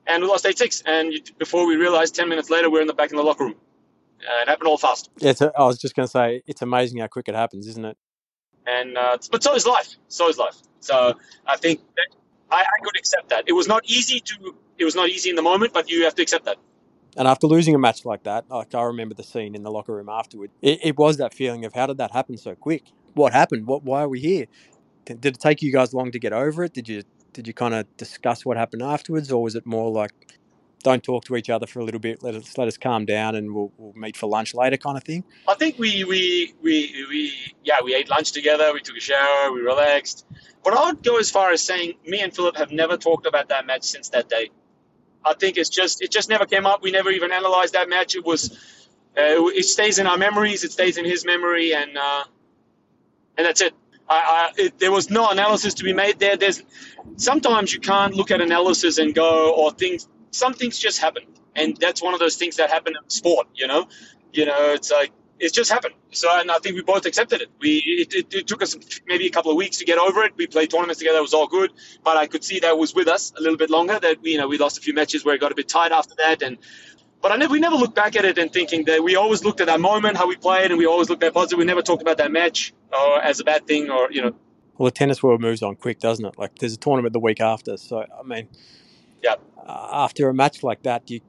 and 0.07 0.23
we 0.23 0.29
lost 0.29 0.45
eight 0.45 0.57
six. 0.57 0.83
And 0.85 1.13
before 1.37 1.65
we 1.65 1.75
realized, 1.75 2.15
ten 2.15 2.29
minutes 2.29 2.49
later, 2.49 2.69
we're 2.69 2.81
in 2.81 2.87
the 2.87 2.93
back 2.93 3.11
in 3.11 3.17
the 3.17 3.23
locker 3.23 3.45
room. 3.45 3.55
Uh, 4.21 4.41
it 4.43 4.47
happened 4.47 4.67
all 4.67 4.77
fast. 4.77 5.09
Yeah, 5.19 5.33
a, 5.41 5.51
I 5.57 5.65
was 5.65 5.77
just 5.77 5.95
going 5.95 6.07
to 6.07 6.11
say, 6.11 6.41
it's 6.47 6.61
amazing 6.61 6.99
how 6.99 7.07
quick 7.07 7.27
it 7.27 7.35
happens, 7.35 7.67
isn't 7.67 7.83
it? 7.83 7.97
And 8.65 8.97
uh, 8.97 9.17
but 9.31 9.43
so 9.43 9.55
is 9.55 9.65
life. 9.65 9.95
So 10.07 10.29
is 10.29 10.37
life. 10.37 10.55
So 10.83 11.17
I 11.47 11.57
think 11.57 11.81
that 11.95 12.15
I, 12.51 12.61
I 12.61 12.83
could 12.83 12.97
accept 12.97 13.29
that. 13.29 13.45
It 13.47 13.53
was 13.53 13.67
not 13.67 13.83
easy 13.85 14.19
to. 14.19 14.55
It 14.77 14.85
was 14.85 14.95
not 14.95 15.09
easy 15.09 15.29
in 15.29 15.35
the 15.35 15.41
moment, 15.41 15.73
but 15.73 15.89
you 15.89 16.03
have 16.03 16.15
to 16.15 16.21
accept 16.21 16.45
that. 16.45 16.57
And 17.15 17.27
after 17.27 17.47
losing 17.47 17.75
a 17.75 17.79
match 17.79 18.05
like 18.05 18.23
that, 18.23 18.49
like 18.49 18.73
I 18.73 18.83
remember 18.83 19.13
the 19.13 19.23
scene 19.23 19.55
in 19.55 19.63
the 19.63 19.71
locker 19.71 19.93
room 19.93 20.09
afterward, 20.09 20.49
it, 20.61 20.79
it, 20.83 20.97
was 20.97 21.17
that 21.17 21.33
feeling 21.33 21.63
of 21.63 21.73
how 21.73 21.85
did 21.85 21.97
that 21.97 22.11
happen 22.11 22.37
so 22.37 22.55
quick? 22.55 22.83
What 23.13 23.33
happened? 23.33 23.67
What? 23.67 23.83
Why 23.83 24.01
are 24.01 24.09
we 24.09 24.19
here? 24.19 24.47
Did 25.05 25.25
it 25.25 25.39
take 25.39 25.61
you 25.61 25.71
guys 25.71 25.93
long 25.93 26.11
to 26.11 26.19
get 26.19 26.33
over 26.33 26.63
it? 26.63 26.73
Did 26.73 26.89
you 26.89 27.03
did 27.33 27.47
you 27.47 27.53
kind 27.53 27.73
of 27.73 27.85
discuss 27.97 28.45
what 28.45 28.57
happened 28.57 28.81
afterwards, 28.81 29.31
or 29.31 29.41
was 29.41 29.55
it 29.55 29.65
more 29.65 29.91
like 29.91 30.13
don't 30.83 31.03
talk 31.03 31.25
to 31.25 31.35
each 31.35 31.49
other 31.49 31.65
for 31.65 31.79
a 31.79 31.83
little 31.83 31.99
bit. 31.99 32.21
Let 32.21 32.35
us 32.35 32.57
let 32.57 32.67
us 32.67 32.77
calm 32.77 33.05
down, 33.05 33.35
and 33.35 33.53
we'll, 33.53 33.71
we'll 33.77 33.93
meet 33.93 34.17
for 34.17 34.27
lunch 34.27 34.53
later, 34.53 34.77
kind 34.77 34.97
of 34.97 35.03
thing. 35.03 35.23
I 35.47 35.55
think 35.55 35.79
we 35.79 36.03
we 36.03 36.53
we 36.61 37.05
we 37.09 37.33
yeah 37.63 37.77
we 37.83 37.95
ate 37.95 38.09
lunch 38.09 38.31
together. 38.33 38.71
We 38.73 38.81
took 38.81 38.97
a 38.97 39.01
shower. 39.01 39.51
We 39.51 39.61
relaxed. 39.61 40.25
But 40.63 40.75
I 40.75 40.85
would 40.85 41.03
go 41.03 41.17
as 41.17 41.31
far 41.31 41.51
as 41.51 41.61
saying 41.61 41.93
me 42.05 42.21
and 42.21 42.33
Philipp 42.33 42.57
have 42.57 42.71
never 42.71 42.97
talked 42.97 43.25
about 43.25 43.49
that 43.49 43.65
match 43.65 43.83
since 43.83 44.09
that 44.09 44.29
day. 44.29 44.51
I 45.25 45.33
think 45.33 45.57
it's 45.57 45.69
just 45.69 46.01
it 46.01 46.11
just 46.11 46.29
never 46.29 46.45
came 46.45 46.65
up. 46.65 46.81
We 46.81 46.91
never 46.91 47.09
even 47.09 47.31
analyzed 47.31 47.73
that 47.73 47.89
match. 47.89 48.15
It 48.15 48.25
was 48.25 48.51
uh, 49.17 49.47
it 49.47 49.65
stays 49.65 49.99
in 49.99 50.07
our 50.07 50.17
memories. 50.17 50.63
It 50.63 50.71
stays 50.71 50.97
in 50.97 51.05
his 51.05 51.25
memory, 51.25 51.73
and 51.73 51.97
uh, 51.97 52.23
and 53.37 53.47
that's 53.47 53.61
it. 53.61 53.73
I, 54.09 54.15
I, 54.57 54.61
it, 54.61 54.79
there 54.79 54.91
was 54.91 55.09
no 55.09 55.29
analysis 55.29 55.75
to 55.75 55.83
be 55.83 55.93
made 55.93 56.19
there. 56.19 56.35
There's 56.35 56.61
sometimes 57.15 57.73
you 57.73 57.79
can't 57.79 58.13
look 58.13 58.31
at 58.31 58.41
analysis 58.41 58.97
and 58.97 59.15
go 59.15 59.53
or 59.53 59.71
things 59.71 60.07
some 60.33 60.53
things 60.53 60.77
just 60.77 60.99
happen, 60.99 61.23
and 61.55 61.77
that's 61.77 62.01
one 62.01 62.13
of 62.13 62.19
those 62.19 62.35
things 62.35 62.57
that 62.57 62.69
happen 62.69 62.93
in 63.01 63.09
sport. 63.09 63.47
You 63.53 63.67
know, 63.67 63.87
you 64.31 64.45
know, 64.45 64.73
it's 64.73 64.91
like 64.91 65.11
it 65.39 65.53
just 65.53 65.71
happened. 65.71 65.95
So, 66.11 66.29
and 66.31 66.51
I 66.51 66.57
think 66.59 66.75
we 66.75 66.83
both 66.83 67.05
accepted 67.05 67.41
it. 67.41 67.49
We 67.59 67.77
it, 67.85 68.13
it, 68.13 68.33
it, 68.33 68.47
took 68.47 68.61
us 68.61 68.75
maybe 69.07 69.27
a 69.27 69.31
couple 69.31 69.51
of 69.51 69.57
weeks 69.57 69.77
to 69.77 69.85
get 69.85 69.97
over 69.97 70.23
it. 70.23 70.33
We 70.37 70.47
played 70.47 70.71
tournaments 70.71 70.99
together; 70.99 71.19
it 71.19 71.21
was 71.21 71.33
all 71.33 71.47
good. 71.47 71.71
But 72.03 72.17
I 72.17 72.27
could 72.27 72.43
see 72.43 72.59
that 72.59 72.77
was 72.77 72.95
with 72.95 73.07
us 73.07 73.33
a 73.37 73.41
little 73.41 73.57
bit 73.57 73.69
longer. 73.69 73.99
That 73.99 74.21
we, 74.21 74.31
you 74.31 74.37
know, 74.37 74.47
we 74.47 74.57
lost 74.57 74.77
a 74.77 74.81
few 74.81 74.93
matches 74.93 75.25
where 75.25 75.35
it 75.35 75.41
got 75.41 75.51
a 75.51 75.55
bit 75.55 75.67
tight 75.67 75.91
after 75.91 76.15
that, 76.15 76.41
and 76.41 76.57
but 77.21 77.31
I 77.31 77.37
never, 77.37 77.53
we 77.53 77.59
never 77.59 77.75
looked 77.75 77.95
back 77.95 78.15
at 78.15 78.25
it 78.25 78.37
and 78.37 78.51
thinking 78.51 78.83
that 78.85 79.01
we 79.03 79.15
always 79.15 79.45
looked 79.45 79.61
at 79.61 79.67
that 79.67 79.79
moment, 79.79 80.17
how 80.17 80.27
we 80.27 80.35
played, 80.35 80.71
and 80.71 80.77
we 80.77 80.85
always 80.85 81.09
looked 81.09 81.23
at 81.23 81.33
positive. 81.33 81.57
We 81.57 81.65
never 81.65 81.81
talked 81.81 82.01
about 82.01 82.17
that 82.17 82.31
match 82.31 82.73
or 82.91 83.21
as 83.21 83.39
a 83.39 83.43
bad 83.43 83.65
thing 83.65 83.89
or 83.89 84.11
you 84.11 84.21
know. 84.21 84.35
Well, 84.77 84.85
the 84.85 84.91
tennis 84.91 85.21
world 85.21 85.39
moves 85.39 85.61
on 85.61 85.75
quick, 85.75 85.99
doesn't 85.99 86.25
it? 86.25 86.37
Like 86.37 86.57
there's 86.59 86.73
a 86.73 86.77
tournament 86.77 87.13
the 87.13 87.19
week 87.19 87.39
after, 87.39 87.77
so 87.77 87.99
I 87.99 88.23
mean, 88.23 88.47
yeah. 89.23 89.35
Uh, 89.57 89.89
after 89.93 90.29
a 90.29 90.33
match 90.33 90.63
like 90.63 90.83
that, 90.83 91.05
do 91.05 91.15
you 91.15 91.21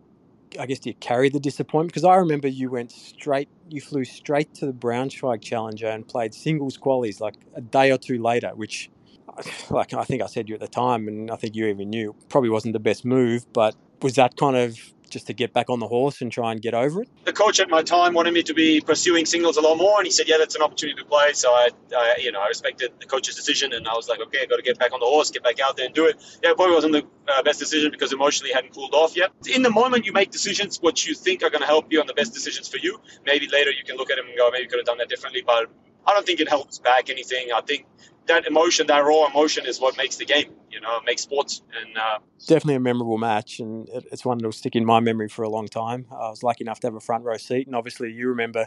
I 0.59 0.67
guess 0.67 0.79
do 0.79 0.91
you 0.91 0.95
carry 0.97 1.29
the 1.29 1.41
disappointment? 1.41 1.89
Because 1.89 2.05
I 2.05 2.17
remember 2.17 2.49
you 2.49 2.71
went 2.71 2.93
straight, 2.93 3.49
you 3.69 3.81
flew 3.81 4.05
straight 4.05 4.55
to 4.57 4.67
the 4.67 4.73
Braunschweig 4.73 5.43
Challenger 5.43 5.89
and 5.89 6.07
played 6.07 6.35
singles 6.35 6.77
qualies 6.79 7.21
like 7.21 7.37
a 7.55 7.61
day 7.61 7.91
or 7.91 7.99
two 7.99 8.23
later, 8.23 8.51
which, 8.55 8.91
like 9.71 9.95
I 9.95 10.05
think 10.05 10.23
I 10.23 10.27
said 10.27 10.49
you 10.49 10.55
at 10.55 10.61
the 10.61 10.69
time, 10.69 11.09
and 11.09 11.31
I 11.31 11.37
think 11.37 11.57
you 11.57 11.67
even 11.67 11.91
knew 11.91 12.15
probably 12.29 12.51
wasn't 12.51 12.75
the 12.75 12.81
best 12.81 13.05
move. 13.05 13.53
But 13.53 13.75
was 14.03 14.15
that 14.15 14.37
kind 14.37 14.57
of 14.57 14.79
just 15.15 15.29
to 15.29 15.33
get 15.33 15.55
back 15.55 15.71
on 15.71 15.79
the 15.79 15.87
horse 15.87 16.21
and 16.21 16.31
try 16.31 16.53
and 16.53 16.61
get 16.61 16.75
over 16.75 17.01
it? 17.03 17.09
The 17.25 17.33
coach 17.33 17.61
at 17.61 17.71
my 17.71 17.83
time 17.83 18.13
wanted 18.13 18.35
me 18.35 18.43
to 18.43 18.53
be 18.53 18.81
pursuing 18.81 19.25
singles 19.25 19.57
a 19.57 19.63
lot 19.63 19.77
more, 19.77 19.97
and 19.99 20.07
he 20.07 20.11
said, 20.11 20.29
"Yeah, 20.29 20.39
that's 20.39 20.57
an 20.57 20.63
opportunity 20.63 21.01
to 21.01 21.07
play." 21.07 21.33
So 21.33 21.51
I, 21.51 21.69
I 21.97 22.17
you 22.19 22.33
know, 22.33 22.41
I 22.41 22.49
respected 22.49 22.93
the 22.99 23.07
coach's 23.07 23.37
decision, 23.37 23.73
and 23.73 23.89
I 23.89 23.95
was 23.95 24.09
like, 24.09 24.21
"Okay, 24.21 24.41
I 24.43 24.47
got 24.47 24.57
to 24.57 24.63
get 24.63 24.79
back 24.79 24.93
on 24.93 25.01
the 25.01 25.07
horse, 25.07 25.31
get 25.31 25.45
back 25.45 25.61
out 25.61 25.77
there 25.77 25.87
and 25.87 25.95
do 25.95 26.07
it." 26.07 26.17
Yeah, 26.43 26.51
it 26.51 26.57
probably 26.57 26.75
wasn't 26.75 26.93
the 26.93 27.05
uh, 27.33 27.43
best 27.43 27.61
decision 27.61 27.91
because 27.93 28.13
emotionally 28.13 28.53
hadn't 28.53 28.75
cooled 28.75 28.95
off 28.95 29.17
yet. 29.17 29.31
In 29.49 29.63
the 29.63 29.71
moment, 29.71 30.05
you 30.05 30.13
make 30.13 30.31
decisions 30.31 30.79
what 30.83 31.07
you 31.07 31.15
think 31.15 31.43
are 31.45 31.51
going 31.51 31.63
to 31.63 31.73
help 31.75 31.93
you 31.93 32.01
and 32.01 32.09
the 32.09 32.15
best 32.15 32.35
decisions 32.35 32.69
for 32.69 32.79
you. 32.79 33.01
Maybe 33.25 33.49
later 33.49 33.71
you 33.71 33.85
can 33.85 33.97
look 33.97 34.11
at 34.11 34.17
them 34.17 34.27
and 34.27 34.37
go, 34.37 34.51
"Maybe 34.51 34.67
could 34.67 34.81
have 34.81 34.87
done 34.87 34.99
that 34.99 35.09
differently," 35.09 35.43
but 35.47 35.71
I 36.07 36.13
don't 36.13 36.27
think 36.27 36.41
it 36.41 36.49
helps 36.49 36.79
back 36.81 37.09
anything. 37.09 37.49
I 37.55 37.61
think 37.61 37.87
that 38.27 38.47
emotion, 38.47 38.89
that 38.89 39.05
raw 39.05 39.27
emotion, 39.27 39.67
is 39.67 39.81
what 39.81 39.97
makes 39.97 40.17
the 40.17 40.25
game. 40.25 40.51
You 40.75 40.81
know, 40.81 41.01
makes 41.07 41.23
sports. 41.23 41.63
And 41.81 41.97
uh, 41.97 42.19
definitely 42.47 42.75
a 42.75 42.81
memorable 42.81 43.19
match, 43.19 43.61
and 43.61 43.89
it's 43.93 44.25
one 44.25 44.39
that'll 44.39 44.53
stick 44.53 44.75
in 44.75 44.85
my 44.85 44.99
memory 44.99 45.29
for 45.29 45.45
a 45.45 45.49
long 45.49 45.69
time. 45.69 46.07
I 46.11 46.29
was 46.31 46.43
lucky 46.43 46.65
enough 46.65 46.81
to 46.81 46.89
have 46.89 46.95
a 46.95 47.01
front 47.01 47.25
row 47.25 47.37
seat, 47.37 47.67
and 47.69 47.77
obviously 47.77 48.11
you 48.11 48.29
remember, 48.29 48.67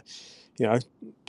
you 0.58 0.66
know, 0.66 0.78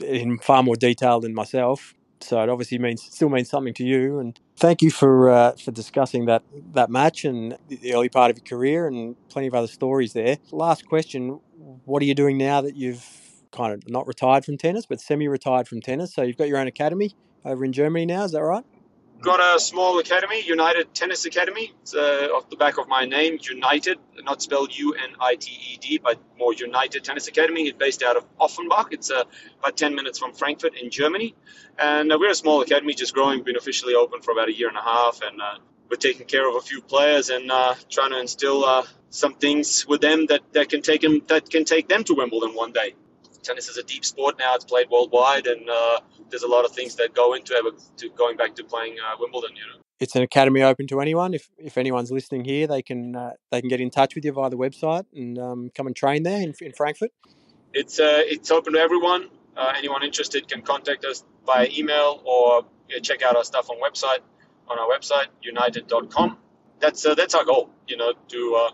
in 0.04 0.38
far 0.38 0.62
more 0.62 0.76
detail 0.76 1.20
than 1.20 1.34
myself. 1.34 1.94
So 2.22 2.42
it 2.42 2.48
obviously 2.48 2.78
means 2.78 3.02
still 3.02 3.28
means 3.28 3.48
something 3.50 3.74
to 3.74 3.84
you. 3.84 4.18
And 4.18 4.38
thank 4.56 4.82
you 4.82 4.90
for 4.90 5.30
uh, 5.30 5.52
for 5.52 5.70
discussing 5.70 6.26
that 6.26 6.42
that 6.72 6.90
match 6.90 7.24
and 7.24 7.56
the 7.68 7.94
early 7.94 8.08
part 8.08 8.30
of 8.30 8.38
your 8.38 8.44
career, 8.44 8.86
and 8.86 9.16
plenty 9.28 9.48
of 9.48 9.54
other 9.54 9.66
stories 9.66 10.12
there. 10.14 10.38
Last 10.50 10.86
question: 10.86 11.40
What 11.84 12.02
are 12.02 12.06
you 12.06 12.14
doing 12.14 12.38
now 12.38 12.60
that 12.62 12.76
you've 12.76 13.06
kind 13.52 13.74
of 13.74 13.88
not 13.88 14.06
retired 14.06 14.44
from 14.44 14.56
tennis, 14.56 14.86
but 14.86 15.00
semi-retired 15.00 15.68
from 15.68 15.80
tennis? 15.80 16.14
So 16.14 16.22
you've 16.22 16.36
got 16.38 16.48
your 16.48 16.58
own 16.58 16.68
academy 16.68 17.14
over 17.44 17.64
in 17.64 17.72
Germany 17.72 18.06
now. 18.06 18.24
Is 18.24 18.32
that 18.32 18.42
right? 18.42 18.64
Got 19.20 19.56
a 19.56 19.60
small 19.60 19.98
academy, 19.98 20.42
United 20.42 20.94
Tennis 20.94 21.26
Academy. 21.26 21.74
It's 21.82 21.94
uh, 21.94 22.28
off 22.34 22.48
the 22.48 22.56
back 22.56 22.78
of 22.78 22.88
my 22.88 23.04
name, 23.04 23.38
United, 23.42 23.98
not 24.22 24.40
spelled 24.40 24.74
U 24.74 24.94
N 24.94 25.10
I 25.20 25.34
T 25.34 25.52
E 25.52 25.76
D, 25.76 25.98
but 26.02 26.18
more 26.38 26.54
United 26.54 27.04
Tennis 27.04 27.28
Academy. 27.28 27.68
It's 27.68 27.76
based 27.76 28.02
out 28.02 28.16
of 28.16 28.24
Offenbach. 28.40 28.92
It's 28.92 29.10
uh, 29.10 29.24
about 29.58 29.76
10 29.76 29.94
minutes 29.94 30.18
from 30.18 30.32
Frankfurt 30.32 30.74
in 30.74 30.88
Germany. 30.88 31.34
And 31.78 32.10
uh, 32.10 32.16
we're 32.18 32.30
a 32.30 32.34
small 32.34 32.62
academy, 32.62 32.94
just 32.94 33.12
growing. 33.12 33.42
Been 33.42 33.56
officially 33.56 33.94
open 33.94 34.22
for 34.22 34.32
about 34.32 34.48
a 34.48 34.56
year 34.56 34.68
and 34.68 34.78
a 34.78 34.82
half. 34.82 35.20
And 35.22 35.38
uh, 35.42 35.58
we're 35.90 35.98
taking 35.98 36.26
care 36.26 36.48
of 36.48 36.54
a 36.54 36.62
few 36.62 36.80
players 36.80 37.28
and 37.28 37.50
uh, 37.50 37.74
trying 37.90 38.12
to 38.12 38.20
instill 38.20 38.64
uh, 38.64 38.84
some 39.10 39.34
things 39.34 39.86
with 39.86 40.00
them 40.00 40.26
that, 40.26 40.40
that 40.54 40.70
can 40.70 40.80
take 40.80 41.02
them 41.02 41.20
that 41.28 41.50
can 41.50 41.66
take 41.66 41.88
them 41.88 42.04
to 42.04 42.14
Wimbledon 42.14 42.54
one 42.54 42.72
day 42.72 42.94
tennis 43.42 43.68
is 43.68 43.76
a 43.76 43.82
deep 43.82 44.04
sport 44.04 44.38
now. 44.38 44.54
It's 44.54 44.64
played 44.64 44.88
worldwide, 44.90 45.46
and 45.46 45.68
uh, 45.68 46.00
there's 46.30 46.42
a 46.42 46.48
lot 46.48 46.64
of 46.64 46.72
things 46.72 46.96
that 46.96 47.14
go 47.14 47.34
into 47.34 47.54
it. 47.54 47.74
To 47.98 48.08
going 48.10 48.36
back 48.36 48.54
to 48.56 48.64
playing 48.64 48.96
uh, 48.98 49.16
Wimbledon, 49.18 49.56
you 49.56 49.62
know. 49.62 49.80
It's 49.98 50.16
an 50.16 50.22
academy 50.22 50.62
open 50.62 50.86
to 50.88 51.00
anyone. 51.00 51.34
If 51.34 51.50
if 51.58 51.76
anyone's 51.76 52.10
listening 52.10 52.44
here, 52.44 52.66
they 52.66 52.82
can 52.82 53.14
uh, 53.14 53.32
they 53.50 53.60
can 53.60 53.68
get 53.68 53.80
in 53.80 53.90
touch 53.90 54.14
with 54.14 54.24
you 54.24 54.32
via 54.32 54.48
the 54.50 54.56
website 54.56 55.04
and 55.14 55.38
um, 55.38 55.70
come 55.74 55.86
and 55.86 55.94
train 55.94 56.22
there 56.22 56.40
in, 56.40 56.54
in 56.60 56.72
Frankfurt. 56.72 57.10
It's 57.74 58.00
uh, 58.00 58.22
it's 58.24 58.50
open 58.50 58.72
to 58.72 58.78
everyone. 58.78 59.28
Uh, 59.56 59.72
anyone 59.76 60.02
interested 60.02 60.48
can 60.48 60.62
contact 60.62 61.04
us 61.04 61.22
via 61.44 61.68
email 61.76 62.22
or 62.24 62.64
check 63.02 63.22
out 63.22 63.36
our 63.36 63.44
stuff 63.44 63.68
on 63.70 63.76
website 63.80 64.20
on 64.68 64.78
our 64.78 64.88
website 64.88 65.26
united.com. 65.42 66.38
That's 66.78 67.04
uh, 67.04 67.14
that's 67.14 67.34
our 67.34 67.44
goal, 67.44 67.70
you 67.86 67.96
know, 67.96 68.14
to 68.28 68.70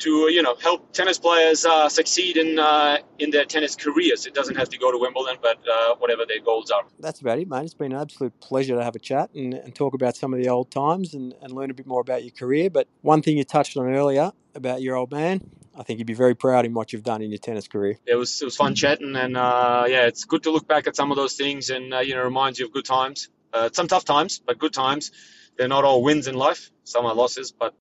to 0.00 0.30
you 0.30 0.42
know 0.42 0.54
help 0.56 0.92
tennis 0.92 1.18
players 1.18 1.64
uh, 1.64 1.88
succeed 1.88 2.36
in 2.36 2.58
uh, 2.58 2.98
in 3.18 3.30
their 3.30 3.44
tennis 3.44 3.76
careers. 3.76 4.26
It 4.26 4.34
doesn't 4.34 4.56
have 4.56 4.68
to 4.70 4.78
go 4.78 4.90
to 4.90 4.98
Wimbledon, 4.98 5.36
but 5.40 5.58
uh, 5.68 5.94
whatever 5.96 6.26
their 6.26 6.40
goals 6.40 6.70
are. 6.70 6.82
That's 6.98 7.20
about 7.20 7.38
it, 7.38 7.48
mate. 7.48 7.64
It's 7.64 7.74
been 7.74 7.92
an 7.92 8.00
absolute 8.00 8.38
pleasure 8.40 8.76
to 8.76 8.84
have 8.84 8.96
a 8.96 8.98
chat 8.98 9.30
and, 9.34 9.54
and 9.54 9.74
talk 9.74 9.94
about 9.94 10.16
some 10.16 10.34
of 10.34 10.42
the 10.42 10.48
old 10.48 10.70
times 10.70 11.14
and, 11.14 11.34
and 11.42 11.52
learn 11.52 11.70
a 11.70 11.74
bit 11.74 11.86
more 11.86 12.00
about 12.00 12.24
your 12.24 12.32
career. 12.32 12.70
But 12.70 12.88
one 13.02 13.22
thing 13.22 13.36
you 13.36 13.44
touched 13.44 13.76
on 13.76 13.86
earlier 13.86 14.32
about 14.54 14.82
your 14.82 14.96
old 14.96 15.12
man, 15.12 15.40
I 15.76 15.82
think 15.82 15.98
you'd 15.98 16.06
be 16.06 16.14
very 16.14 16.34
proud 16.34 16.64
in 16.64 16.74
what 16.74 16.92
you've 16.92 17.04
done 17.04 17.22
in 17.22 17.30
your 17.30 17.38
tennis 17.38 17.68
career. 17.68 17.98
It 18.06 18.16
was 18.16 18.42
it 18.42 18.44
was 18.44 18.56
fun 18.56 18.74
chatting, 18.74 19.16
and 19.16 19.36
uh, 19.36 19.84
yeah, 19.88 20.06
it's 20.06 20.24
good 20.24 20.42
to 20.44 20.50
look 20.50 20.66
back 20.66 20.86
at 20.86 20.96
some 20.96 21.10
of 21.10 21.16
those 21.16 21.34
things, 21.34 21.70
and 21.70 21.94
uh, 21.94 22.00
you 22.00 22.14
know, 22.14 22.24
reminds 22.24 22.58
you 22.58 22.66
of 22.66 22.72
good 22.72 22.84
times. 22.84 23.28
Uh, 23.52 23.68
some 23.72 23.88
tough 23.88 24.04
times, 24.04 24.40
but 24.44 24.58
good 24.58 24.72
times. 24.72 25.10
They're 25.56 25.68
not 25.68 25.84
all 25.84 26.02
wins 26.02 26.28
in 26.28 26.36
life. 26.36 26.70
Some 26.84 27.04
are 27.04 27.14
losses, 27.14 27.52
but 27.52 27.74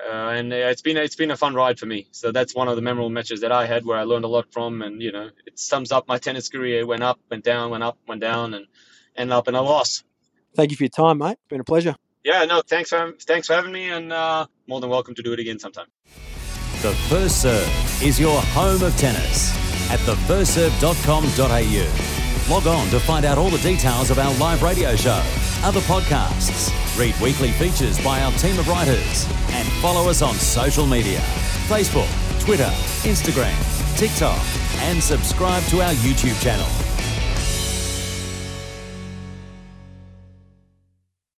uh, 0.00 0.28
and 0.28 0.52
it's 0.52 0.82
been 0.82 0.96
it's 0.96 1.16
been 1.16 1.30
a 1.30 1.36
fun 1.36 1.54
ride 1.54 1.78
for 1.78 1.86
me. 1.86 2.08
So 2.12 2.32
that's 2.32 2.54
one 2.54 2.68
of 2.68 2.76
the 2.76 2.82
memorable 2.82 3.10
matches 3.10 3.40
that 3.40 3.52
I 3.52 3.66
had 3.66 3.84
where 3.84 3.98
I 3.98 4.04
learned 4.04 4.24
a 4.24 4.28
lot 4.28 4.52
from, 4.52 4.82
and 4.82 5.02
you 5.02 5.12
know 5.12 5.30
it 5.46 5.58
sums 5.58 5.92
up 5.92 6.08
my 6.08 6.18
tennis 6.18 6.48
career. 6.48 6.80
It 6.80 6.86
went 6.86 7.02
up, 7.02 7.18
went 7.30 7.44
down, 7.44 7.70
went 7.70 7.82
up, 7.82 7.98
went 8.06 8.20
down, 8.20 8.54
and 8.54 8.66
ended 9.16 9.32
up 9.32 9.48
in 9.48 9.54
a 9.54 9.62
loss. 9.62 10.04
Thank 10.54 10.70
you 10.70 10.76
for 10.76 10.84
your 10.84 10.90
time, 10.90 11.18
mate. 11.18 11.32
It's 11.32 11.48
been 11.48 11.60
a 11.60 11.64
pleasure. 11.64 11.96
Yeah, 12.24 12.44
no, 12.44 12.62
thanks 12.62 12.90
for 12.90 13.14
thanks 13.20 13.46
for 13.46 13.54
having 13.54 13.72
me, 13.72 13.90
and 13.90 14.12
uh, 14.12 14.46
more 14.66 14.80
than 14.80 14.90
welcome 14.90 15.14
to 15.14 15.22
do 15.22 15.32
it 15.32 15.40
again 15.40 15.58
sometime. 15.58 15.86
The 16.82 16.92
First 17.08 17.42
Serve 17.42 18.02
is 18.02 18.20
your 18.20 18.40
home 18.40 18.82
of 18.82 18.96
tennis 18.98 19.56
at 19.90 19.98
thefirstserve.com.au. 20.00 22.17
Log 22.48 22.66
on 22.66 22.88
to 22.88 22.98
find 22.98 23.26
out 23.26 23.36
all 23.36 23.50
the 23.50 23.58
details 23.58 24.10
of 24.10 24.18
our 24.18 24.34
live 24.38 24.62
radio 24.62 24.96
show 24.96 25.22
other 25.64 25.80
podcasts, 25.80 26.72
read 26.98 27.14
weekly 27.20 27.50
features 27.50 28.02
by 28.02 28.22
our 28.22 28.32
team 28.32 28.58
of 28.58 28.66
writers, 28.66 29.28
and 29.50 29.68
follow 29.82 30.08
us 30.08 30.22
on 30.22 30.34
social 30.34 30.86
media 30.86 31.18
Facebook, 31.68 32.08
Twitter, 32.40 32.70
Instagram, 33.04 33.54
TikTok, 33.98 34.42
and 34.80 35.02
subscribe 35.02 35.62
to 35.64 35.82
our 35.82 35.92
YouTube 35.92 36.40
channel. 36.42 36.87